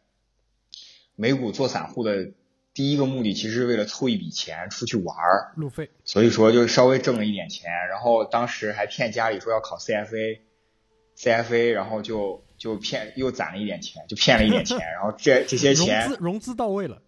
[1.15, 2.31] 美股做散户的
[2.73, 17.01] 第一个目的其实是为了凑一笔钱出去玩儿，路费，所以说就稍微挣了一点钱，然后当时还骗家里说要考 CFA，CFA，然后就就骗又攒了一点钱，就骗了一点钱，然后这这些融钱资融资到位了，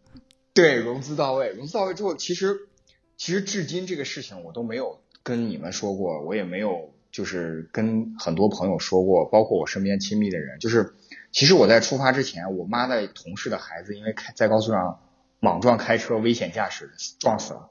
[0.53, 2.67] 对融资到位，融资到位之后，其实
[3.15, 10.95] 其实至今这个事情我都没有跟你们说过，我也没有就是跟很多朋友说过，包括我身边亲密的人，就是
[11.31, 14.99] 其实我在出发之前，我妈的同事的孩子因为开在高速上
[15.39, 17.69] 莽撞开车危险驾驶撞死了。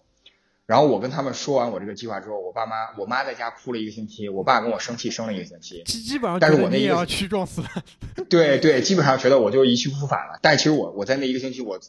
[0.67, 5.83] 然后我跟他们说完我这个计划之后，我爸妈我妈在家哭了一个星期，我爸跟我生气生了一个星期。
[5.85, 7.69] 基基本上但是我那一个你也要去撞死了。
[8.29, 10.39] 对对，基本上觉得我就一去不复返了。
[10.43, 11.81] 但其实我我在那一个星期我，我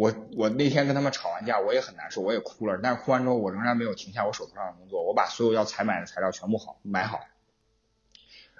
[0.00, 2.80] 我我那天跟他们吵完架，我也很难受，我也哭了。
[2.82, 7.20] 但是哭完之后，我仍然没有停下我手头上的工作，我把所有要采买的材料全部好买好，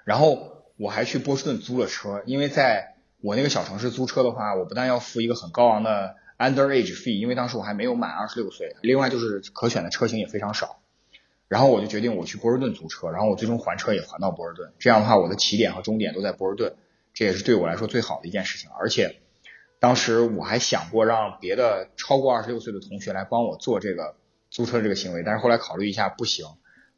[0.03, 10.79] 然后我还去波士顿租了车，因为在我那个小城市租车的话，我不但要付一个很高昂的 underage fee，因为当时我还没有满二十六岁，另外就是可选的车型也非常少。
[11.47, 14.71] 然后我就决定我去波士顿租车，然后我最终还车也还到波士顿。
[14.77, 16.75] 这样的话，我的起点和终点都在波士顿，
[17.15, 18.69] 这也是对我来说最好的一件事情。
[18.79, 19.19] 而且
[19.81, 24.15] 当时我还想过让别的超过二十六岁的同学来帮我做这个
[24.51, 26.45] 租车这个行为，但是后来考虑一下不行，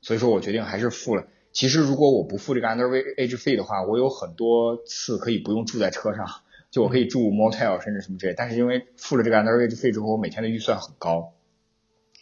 [0.01, 1.25] 所以说我决定还是付了。
[1.53, 6.27] 其实如果我不付这个 underage fee 的话，我有很多次可以不用住在车上，
[6.71, 8.33] 就我可以住 motel 甚至什么之类。
[8.35, 11.31] 但是因为付了这个 underage fee 之后，我每天的预算很高。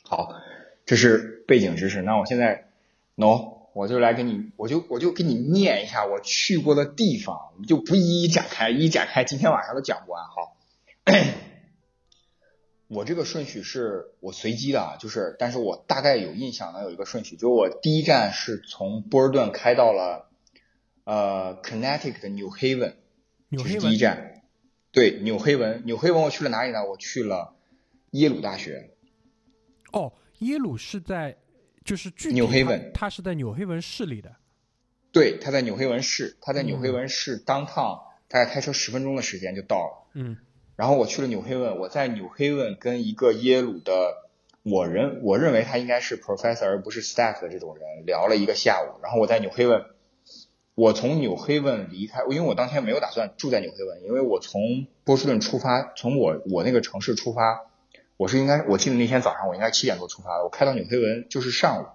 [0.03, 0.35] 好，
[0.85, 2.03] 这是背景知识。
[2.03, 2.67] 那我现在
[3.15, 10.21] ，no，我就来给你，我就我就给你念一下我去过的地方，就不一一展开，一一展开今天晚上都讲不完。
[10.25, 10.50] 好，
[12.87, 20.29] 我这个顺序是我随机的，啊，就是，但是我大概有印象能有一个顺序，就是我第一站是从波尔顿开到了
[21.05, 22.95] 呃 Connecticut 的 New Haven，
[23.51, 24.43] 这是第一站。
[24.91, 26.85] 对，纽黑文，纽黑文我去了哪里呢？
[26.85, 27.55] 我去了
[28.11, 28.91] 耶鲁大学。
[29.93, 31.37] 哦，耶鲁是在
[31.85, 34.35] 就是具体纽黑文它是在纽黑文市里的。
[35.13, 40.11] 对，他在纽黑文市，他在纽黑嗯文市 downtown，大概开车十分钟的时间就到了。
[40.13, 40.37] 嗯
[40.81, 44.15] 然后我去了纽黑文，我在纽黑文跟一个耶鲁的，
[44.63, 48.99] 我认我认为他应该是 professor 而不是 staff 的这种人聊了一个下午。
[49.03, 49.85] 然后我在纽黑文，
[50.73, 57.61] 我从纽黑文离开，因为我当天没有打算住在纽黑文，因为我从波士顿出发，从我我那个城市出发，
[58.17, 61.85] 我是应该我记得那天早上我应该七点多出发的，我开到纽黑文就是上午，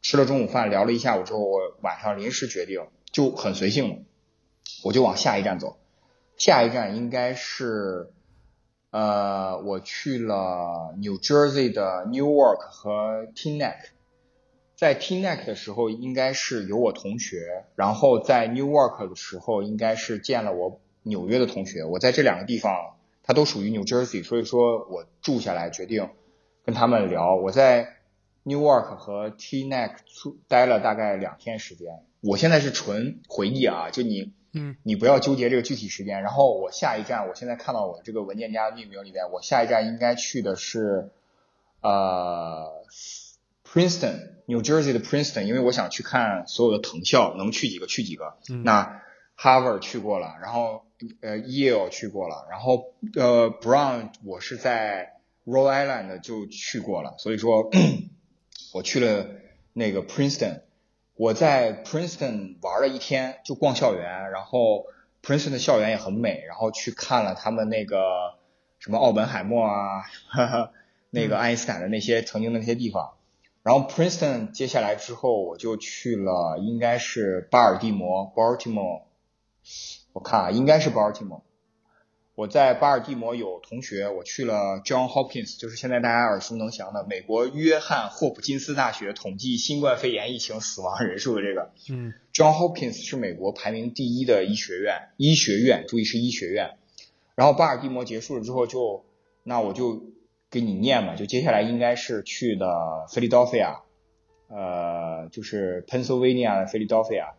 [0.00, 4.04] 吃了中午饭聊了一下午之后，我晚上临时决定就很随性，
[4.84, 5.76] 我就往下一站走。
[6.36, 8.10] 下一站应该是，
[8.90, 13.88] 呃，我去了 New Jersey 的 Newark 和 t i n e c k。
[14.74, 21.84] 在 t i n e c k 的时候，应该是有我同学，然后在 Newark 的时候，应该是见了我纽约的同学。
[21.84, 26.10] 我在这两个地方，它都属于 New Jersey，所以说我住下来决定
[26.64, 27.36] 跟他们聊。
[27.36, 27.98] 我在
[28.44, 32.04] Newark 和 t i n e c k 待了大概两天时间。
[32.20, 36.22] 我现在是纯回忆啊，就你，嗯，你不要纠结这个具体时间。
[36.22, 41.10] 然后我下一站，我现在看到我这个文件夹命名里面，我下一站应该去的是
[41.80, 42.84] 呃
[43.66, 48.34] Princeton，New Jersey 的 Princeton，因为我想去看所有的藤校，能去几个去几个。
[48.50, 49.00] 嗯那
[49.38, 50.84] Harvard 去过了，然后
[51.20, 55.14] 呃 Yale 去过了，然后呃 Brown 我是在
[55.46, 57.70] Rhode Island 就去过了，所以说
[58.72, 59.26] 我去了
[59.72, 60.60] 那个 Princeton，
[61.14, 64.86] 我在 Princeton 玩了一天，就逛校园，然后
[65.22, 68.34] Princeton 的校园也很美，然后去看了他们那个
[68.78, 70.70] 什么奥本海默啊，哈哈，
[71.10, 73.12] 那个爱因斯坦的那些曾经的那些地方。
[73.62, 79.02] 然后 Princeton 接下来之后，我就去了，应该是巴尔的摩 （Baltimore）。
[80.12, 81.42] 我看啊，应该是 Baltimore。
[82.34, 91.72] 我在巴尔的摩有同学，我去了 John Hopkins，就是现在大家耳熟能详的美国约翰霍普金斯大学统计新冠肺炎疫情死亡人数的这个。
[91.90, 96.78] 嗯 John Hopkins 是美国排名第一的医学院，医学院，注意是医学院。
[97.34, 99.04] 然后巴尔的摩结束了之后就，
[99.42, 100.02] 那我就
[100.50, 102.66] 给你念嘛，就接下来应该是去的
[103.10, 103.80] Philadelphia，
[104.48, 107.34] 呃，就是 Pennsylvania 的 Philadelphia。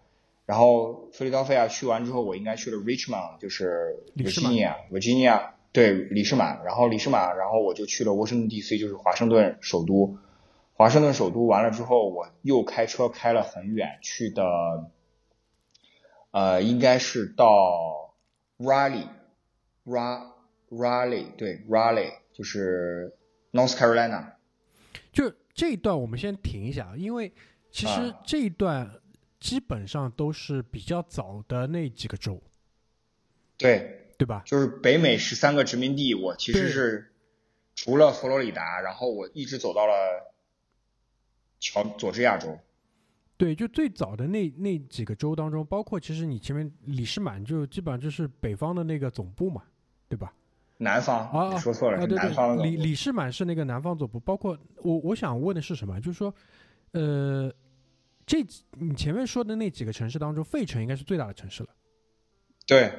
[0.46, 10.18] 然后 Philadelphia 去完之后，我应该去了 Richmond，就是 Virginia，Virginia 对里士满，然后里士满，然后我就去了沃盛顿 DC，就是华盛顿首都。
[10.76, 14.44] 华盛顿首都完了之后，我又开车开了很远，去的，
[16.32, 18.16] 呃，应该是到
[18.58, 20.32] Raleigh，Ra
[20.70, 23.16] Raleigh 对 Raleigh 就是
[23.52, 24.34] North Carolina。
[25.12, 27.32] 就这一段我们先停一下，因为
[27.70, 28.90] 其实啊这一段
[29.44, 32.42] 基本上都是比较早的那几个州，
[33.58, 34.42] 对，对吧？
[34.46, 37.14] 就是北美十三个殖民地，我其实是
[37.76, 39.94] 除了佛罗里达，然后我一直走到了
[41.60, 42.58] 乔佐治亚州。
[43.36, 49.62] 对，就最早的那那几个州当中，包括其实你前面里士满就基本上就是北方的那个总部嘛，
[50.08, 50.34] 对吧？
[50.78, 56.00] 南方，啊说错了，啊，是对南方的对，里里士满是那个南方总部，包括我我想问的是什么？
[56.00, 56.34] 就是说，
[56.92, 57.54] 呃，
[58.26, 58.46] 这
[58.80, 61.70] 你前面说的那几个城市当中，费城应该是最大的城市了。
[62.66, 62.92] 对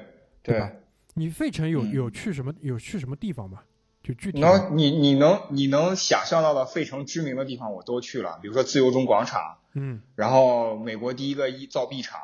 [0.43, 0.81] 对。
[1.17, 3.61] 你费城有嗯有去什么有去什么地方吗？
[4.03, 12.21] 就具体然后你你能你能想象到的费城知名的地方我都去了，比如说自由中广场，嗯然后美国第一个一造币厂，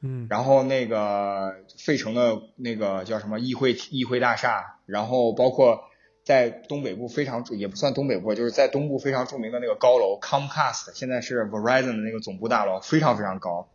[0.00, 5.84] 嗯然后那个费城的那个叫什么议会议会大厦，然后包括
[6.24, 13.68] 在东北部非常著也不算东北部，就是在东部非常著名的那个高楼 Comcast，现在是 Verizon 的那个总部大楼，非常非常高。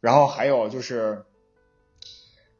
[0.00, 1.24] 然后还有就是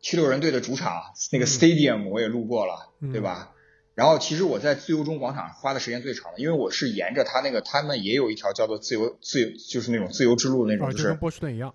[0.01, 3.51] 七六人队的主场那个嗯 Stadium 我也路过了，嗯对吧？
[3.95, 11.73] 然后其实我在自由中广场花的时间最长的，因为我是沿着他那个他们也有一条叫做自由自由就是那种自由之路那种，就是跟波士顿一样。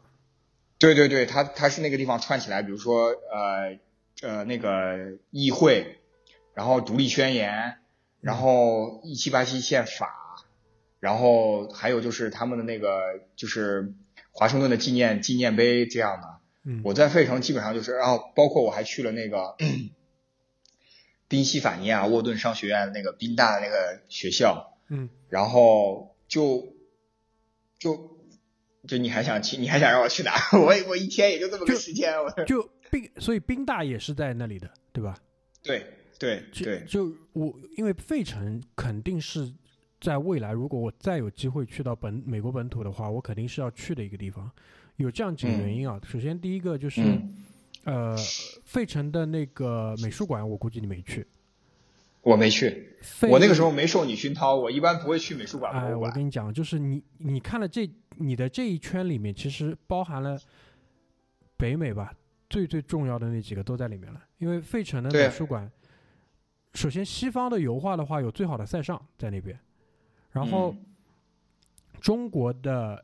[0.79, 3.79] 对对对，它它是那个地方串起来，比如说呃
[4.21, 5.98] 呃那个议会，
[6.53, 7.77] 然后独立宣言，
[8.21, 10.45] 然后一七八七宪法，
[10.99, 13.01] 然后还有就是他们的那个
[13.35, 13.93] 就是
[14.31, 16.27] 华盛顿的纪念纪念碑这样的。
[16.65, 19.55] 嗯，我在费城基本上就是，然后包括我还去了那个
[21.29, 26.73] 宾夕法尼亚沃顿商学院那个宾大的那个学校，嗯然后就
[27.77, 28.17] 就
[28.87, 30.33] 就你还想去，你还想让我去哪？
[30.59, 35.17] 我我一天也就这么个时间，我就宾，所以宾大也是在那里的，对吧？
[35.63, 35.85] 对
[36.19, 39.51] 对就对，就我因为费城肯定是
[39.99, 44.51] 在未来，如果我再有机会去到本美国本土的话，我肯定是要去的一个地方。
[44.97, 47.33] 有这样几个原因啊，首先第一个就是、嗯
[47.85, 48.15] 呃，
[48.65, 51.25] 费城的那个美术馆，我估计你没去。
[52.21, 56.11] 我没去，费我那个时候没受你熏陶，我一般不会去美术馆、博哎，我。
[56.11, 60.37] 跟你讲，就是你你看了这你的这一圈里面，其实包含了
[61.55, 62.13] 北美吧，
[62.49, 64.21] 最最重要的那几个都在里面了。
[64.37, 65.71] 因为费城的美术馆，
[66.73, 69.59] 首先西方的油画的话，有最好的塞尚在那边，
[70.31, 70.85] 然后嗯
[71.99, 73.03] 中国的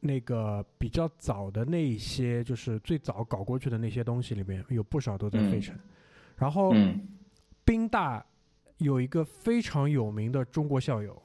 [0.00, 5.78] 那个比较早的那一些，就是最早搞过去的那些东西里面，有不少都在费嗯城。
[6.36, 7.06] 然后嗯
[7.64, 8.24] 宾大
[8.78, 11.20] 有一个非常有名的中国校友，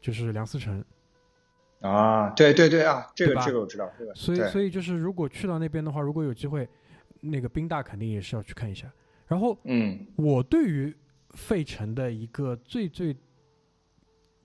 [0.00, 0.84] 就是梁思成。
[1.80, 6.66] 啊，对对对啊，这个这个我知道，这个所以所以就是如果去到那边的话，如果有机会，
[7.20, 8.90] 那个宾大肯定也是要去看一下。
[9.26, 10.94] 然后嗯我对于
[11.34, 13.14] 费城的一个最最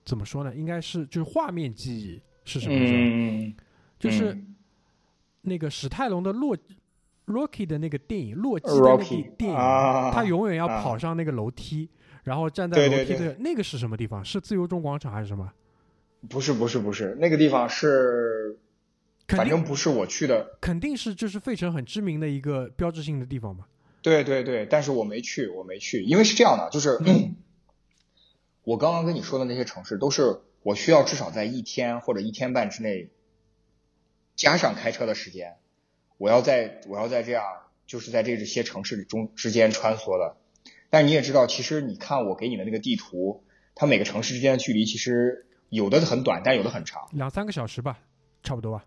[0.04, 3.54] 怎么说呢，应该是就是画面记忆是什么？
[3.98, 4.54] 就是嗯
[5.42, 6.56] 那个史泰龙的洛
[7.26, 9.04] Rocky 的那个电影，洛基的那个
[9.38, 11.88] 电影，啊他永远要啊跑上那个楼梯，
[12.24, 14.24] 然后站在楼梯的那个是什么地方？
[14.24, 15.52] 是自由中广场还是什么？
[16.28, 18.58] 不是不是不是，那个地方是，
[19.26, 20.58] 肯定反正不是我去的。
[20.60, 23.64] 肯定是就是费城很知名的一个标志性的地方嘛。
[24.02, 26.98] 对对对，但是我没去，我没去，因为是这样的，就是、
[28.64, 33.10] 我刚刚跟你说的那些城市，都是我需要至少在一天或者一天半之内，
[34.34, 35.56] 加上开车的时间，
[36.18, 37.44] 我要在我要在这样，
[37.86, 40.36] 就是在这些城市中之间穿梭的。
[40.90, 43.44] 但你也知道，其实你看我给你的那个地图，
[43.74, 47.08] 它每个城市之间的距离其实有的很短，但有的很长。
[47.12, 48.00] 两三个小时吧，
[48.42, 48.84] 差不多吧。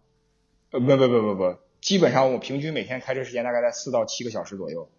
[0.71, 4.89] 呃，不不不不不，基本上我平均每天开车时间大概在四到七个小时左右。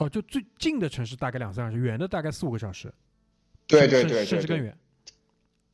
[0.00, 2.90] 哦，就最近的城市大概两三个小时，远的大概四五个小时，
[3.66, 4.24] 对对对。
[4.24, 4.74] 甚至更远。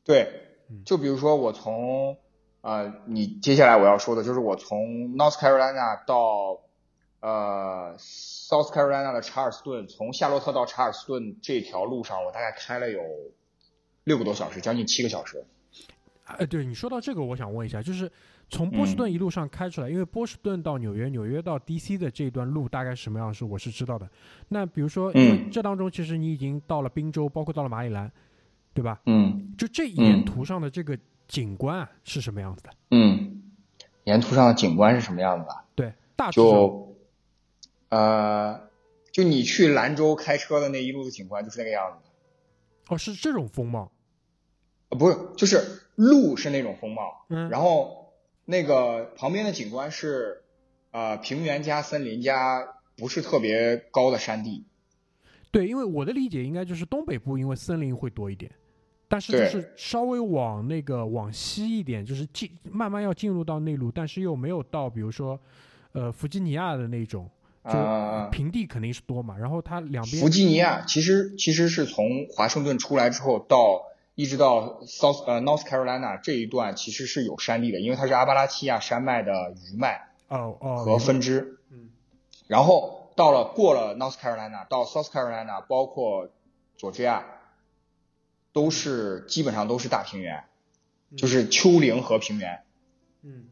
[0.03, 2.19] 对嗯，就比如说我从
[2.61, 6.61] 呃，你接下来我要说的就是我从 North Carolina 到
[7.21, 13.01] 呃 South Carolina 的查尔斯顿，从夏洛特到查尔斯顿这条路上，我大概开了有
[14.03, 15.45] 六个多小时，将近七个小时。
[16.25, 18.11] 哎，对你说到这个，我想问一下，就是
[18.49, 24.09] 从波士嗯顿一路上开出来，因为波士顿到纽约，纽约到 DC 的这段路大概什么样是我是知道的。
[24.49, 28.11] 那比如说，因为嗯这当中其实你已经到了宾州，包括到了马里兰，
[28.73, 29.01] 对吧？
[29.07, 32.71] 嗯就这沿途上的这个景观啊是什么样子的？
[32.93, 33.43] 嗯，
[34.05, 35.57] 沿途上的景观是什么样子的？
[35.75, 36.97] 对，大致上就
[37.89, 38.61] 呃，
[39.11, 42.09] 就你去兰州开车的那一路的景观就是那个样子。
[42.89, 43.91] 哦是这种风貌，
[44.91, 48.06] 呃，不是，就是路是那种风貌，嗯，然后
[48.47, 50.43] 那个旁边的景观是
[50.93, 52.67] 呃平原加森林加
[52.97, 54.65] 不是特别高的山地。
[55.51, 58.51] 对，因为我的理解应该就是东北部因为森林会多一点，
[59.09, 65.39] 但是就是稍微往那个往西一点，就是进慢慢要进入到内陆，但是又没有到比如说
[65.93, 67.31] 呃弗吉尼亚的那种，
[67.65, 73.83] 就啊、平地肯定是多嘛，然后它两边弗吉尼亚其实其实是从华盛顿出来之后到
[74.17, 81.61] 一直到 South 呃 North Carolina 这一段其实是有山地的，因为它是阿巴拉契亚山脉的余脉哦哦和分支。
[81.71, 81.91] 嗯
[82.49, 86.31] 然后到了过了 North Carolina 到 South Carolina，包括
[86.77, 87.27] 佐治亚，
[88.53, 90.45] 都是基本上都是大平原，
[91.17, 92.63] 就是丘陵和平原
[93.23, 93.49] 嗯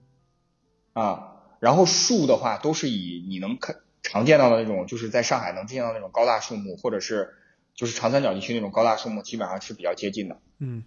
[0.92, 1.30] 啊。
[1.60, 7.34] 然后树的话，都是以你能看常见到的那种，就是在上海能见到那种高大树木，或者是
[7.74, 10.84] 就是长三角地区那种高大树木，基本上是比较接近的嗯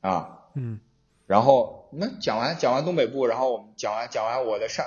[0.00, 0.44] 啊。
[0.54, 0.80] 嗯
[1.26, 4.86] 然后那讲完讲完东北部，然后我们讲完讲完我的上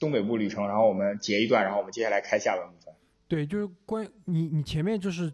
[0.00, 2.92] 东北部旅程，然后我们截一段，然后我们接下来开下半部分。
[3.28, 5.32] 对，就是关你你前面就是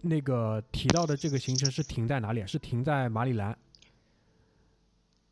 [0.00, 2.46] 那个提到的这个行程是停在哪里啊？
[2.46, 3.58] 是停在马里兰。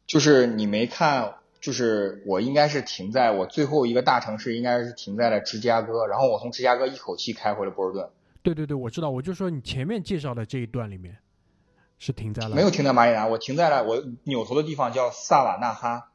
[0.07, 8.11] 就是你没看，就是我应该是停在我最后一个大城市，应该是停在了芝加哥，然后我从芝加哥一口气开回了波士顿，
[8.47, 11.17] 对对对，我知道，我就说你前面介绍的这一段里面
[11.99, 16.11] 是停在了没有停在马里兰，我停在了我扭头的地方叫萨瓦纳哈，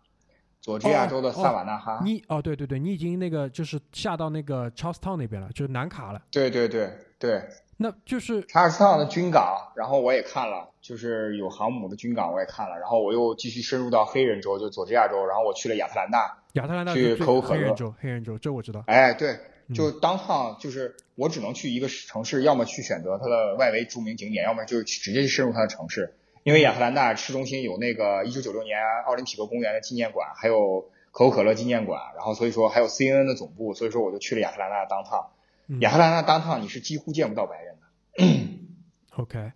[0.62, 2.00] 佐治亚州的萨瓦纳哈。
[2.06, 6.22] 你哦，对对对，你已经那个就是下到那个 Charlestown 那边了，就是南卡了。
[6.32, 7.44] 对对对对，
[7.76, 16.38] 那就是查尔斯特的军港，然后我也看了，就是有航母的军港我也看了，然后我又继续深入到黑人州，就佐治亚州，然后我去了亚特兰大。
[16.54, 18.84] 亚特兰大去可口可乐黑人州，黑人州这我知道。
[18.88, 19.40] 哎，对，嗯
[19.74, 26.16] 就当趟就是我只能去一个城市，要么去选择它的外围著名景点，要么就是直接去深入它的城市。
[26.44, 35.30] 因为亚特兰大市中心有那个1996年奥林匹克公园的纪念馆，还有可口可乐纪念馆，然后所以说还有 CNN 的总部，所以说我就去了亚特兰大的当趟。
[35.68, 39.18] 嗯亚特兰大当趟你是几乎见不到白人的。
[39.18, 39.52] OK，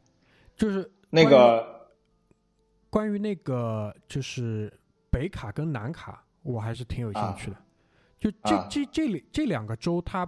[0.56, 1.90] 就是那个
[2.90, 4.72] 关于那个就是
[5.10, 7.58] 北卡跟南卡，我还是挺有兴趣的。
[8.18, 10.26] 就这、啊这这里这两个州，它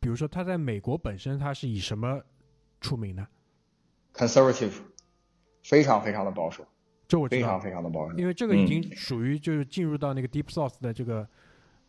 [0.00, 2.20] 比如说它在美国本身，它是以什么
[2.80, 3.26] 出名呢
[4.14, 4.72] ？conservative
[5.62, 6.64] 非常非常的保守，
[7.08, 8.16] 这我知道非常，非常的保守。
[8.16, 11.28] 因为这个已嗯经属于就是进入到那个 Deep South 的这个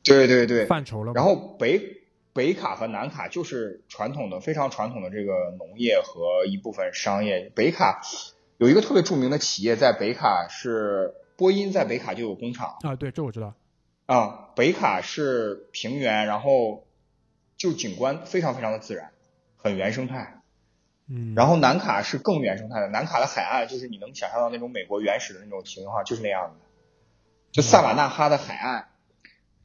[0.03, 1.13] 对对对，范畴了。
[1.13, 2.01] 然后北
[2.33, 7.51] 北卡和南卡就是传统的非常传统的这个农业和一部分商业。
[7.55, 8.01] 北卡
[8.57, 13.53] 有一个特别著名的企业在北卡是波音，在北卡就有工厂啊，对，这我知道。
[14.05, 14.41] 啊。
[14.55, 16.87] 北卡是平原，然后
[17.57, 19.11] 就景观非常非常的自然，
[19.57, 20.41] 很原生态。
[21.09, 26.65] 嗯，然后南卡是更原生态的，南卡的海岸就是你能想象到那种美国原始的那种情况，就是那样的。
[27.51, 28.87] 就萨瓦纳哈的海岸，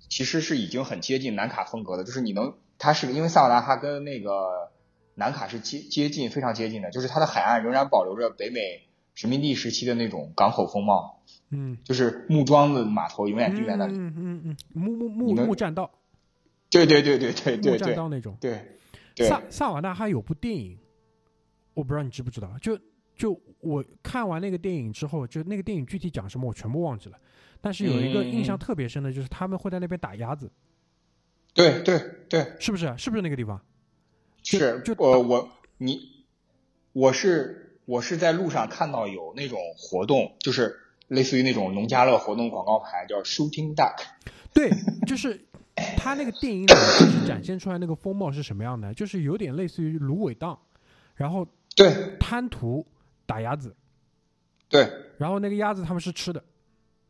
[0.08, 4.72] 其实是已经很接近南卡风格的，就是你能，它是因为萨瓦纳哈跟那个
[5.14, 8.88] 南卡是接接近，非常接近的，就是它的海岸仍然保留着北美
[9.20, 13.92] 殖民地时期的那种港口风貌，嗯，就是木桩子码头永远定在那里。
[13.92, 15.90] 嗯嗯嗯嗯，木木木木栈道。
[16.70, 18.34] 对对对对对对木栈对道那种。
[18.40, 18.78] 对
[19.14, 20.78] 对萨萨瓦纳哈有部电影，
[21.74, 22.78] 我不知道你知不知道，就
[23.14, 27.18] 就我看完那个电影之后，就那个电影具体讲什么我全部忘记了，
[27.60, 30.50] 但是有一个嗯印象特别深的，就是他们会在那边打鸭子，
[31.52, 32.96] 对对对，是不是？
[32.96, 33.60] 是不是那个地方？
[34.42, 36.24] 是就我我你
[36.94, 40.78] 我是我是在路上看到有那种活动，就是
[41.08, 43.96] 类似于那种农家乐活动广告牌，叫 Shooting Duck。
[44.54, 44.70] 对，
[45.08, 45.44] 就是
[45.96, 50.56] 他那个电影里就是展现出来那个风貌是什么样的，就是有点类似于芦苇荡，
[51.16, 52.16] 然后对。
[52.20, 52.86] 滩涂
[53.26, 53.74] 打鸭子，
[54.68, 54.88] 对，
[55.18, 56.40] 然后那个鸭子他们是吃的，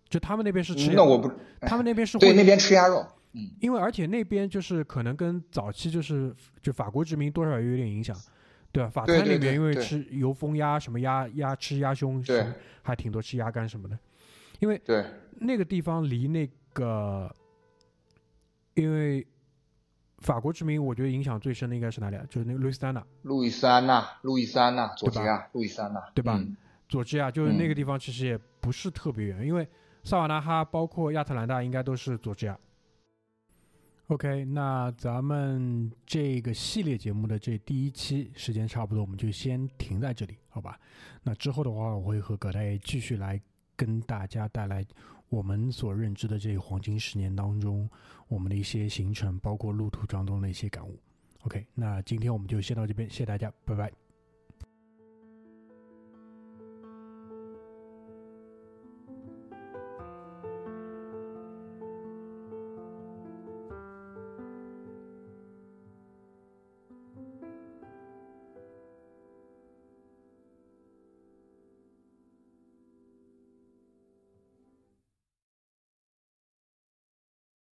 [0.08, 3.50] 就他们那边是吃鸭，那我不他们那边是会对那边吃鸭肉，嗯。
[3.60, 8.16] 因为而且那边就是可能跟早期就是就法国殖民多少有点影响，
[8.72, 8.90] 对吧？
[8.90, 12.46] 法餐里面因为吃油封鸭什么鸭鸭吃鸭胸，对。
[12.82, 13.98] 还挺多吃鸭肝什么的，
[14.58, 15.04] 因为对。
[15.38, 17.30] 那个地方离那个，
[18.74, 19.26] 因为
[20.18, 22.24] 法国殖民我觉得影响最深的应该是哪里啊？
[22.28, 26.56] 就是那个路易斯安那，路易斯安那，路易斯安那，佐治亚，路易斯安那，对吧嗯？
[26.88, 27.76] 佐治亚，就是那个嗯。
[27.76, 29.66] 地方其实也不是特别远，因为
[30.04, 32.58] 萨瓦纳哈包括亚特兰大应该都是佐治亚。
[34.10, 40.76] OK，那咱们这个系列节目的这第一期时间差不多，我们就先停在这里，好吧？
[41.22, 43.40] 那之后的话，我会和葛大爷继续来
[43.76, 44.84] 跟大家带来
[45.28, 47.88] 我们所认知的这黄金十年当中
[48.26, 50.98] 我们的一些行程，包括路途当中的一些感悟。
[51.42, 53.99] OK，那今天我们就先到这边，谢谢大家，拜拜。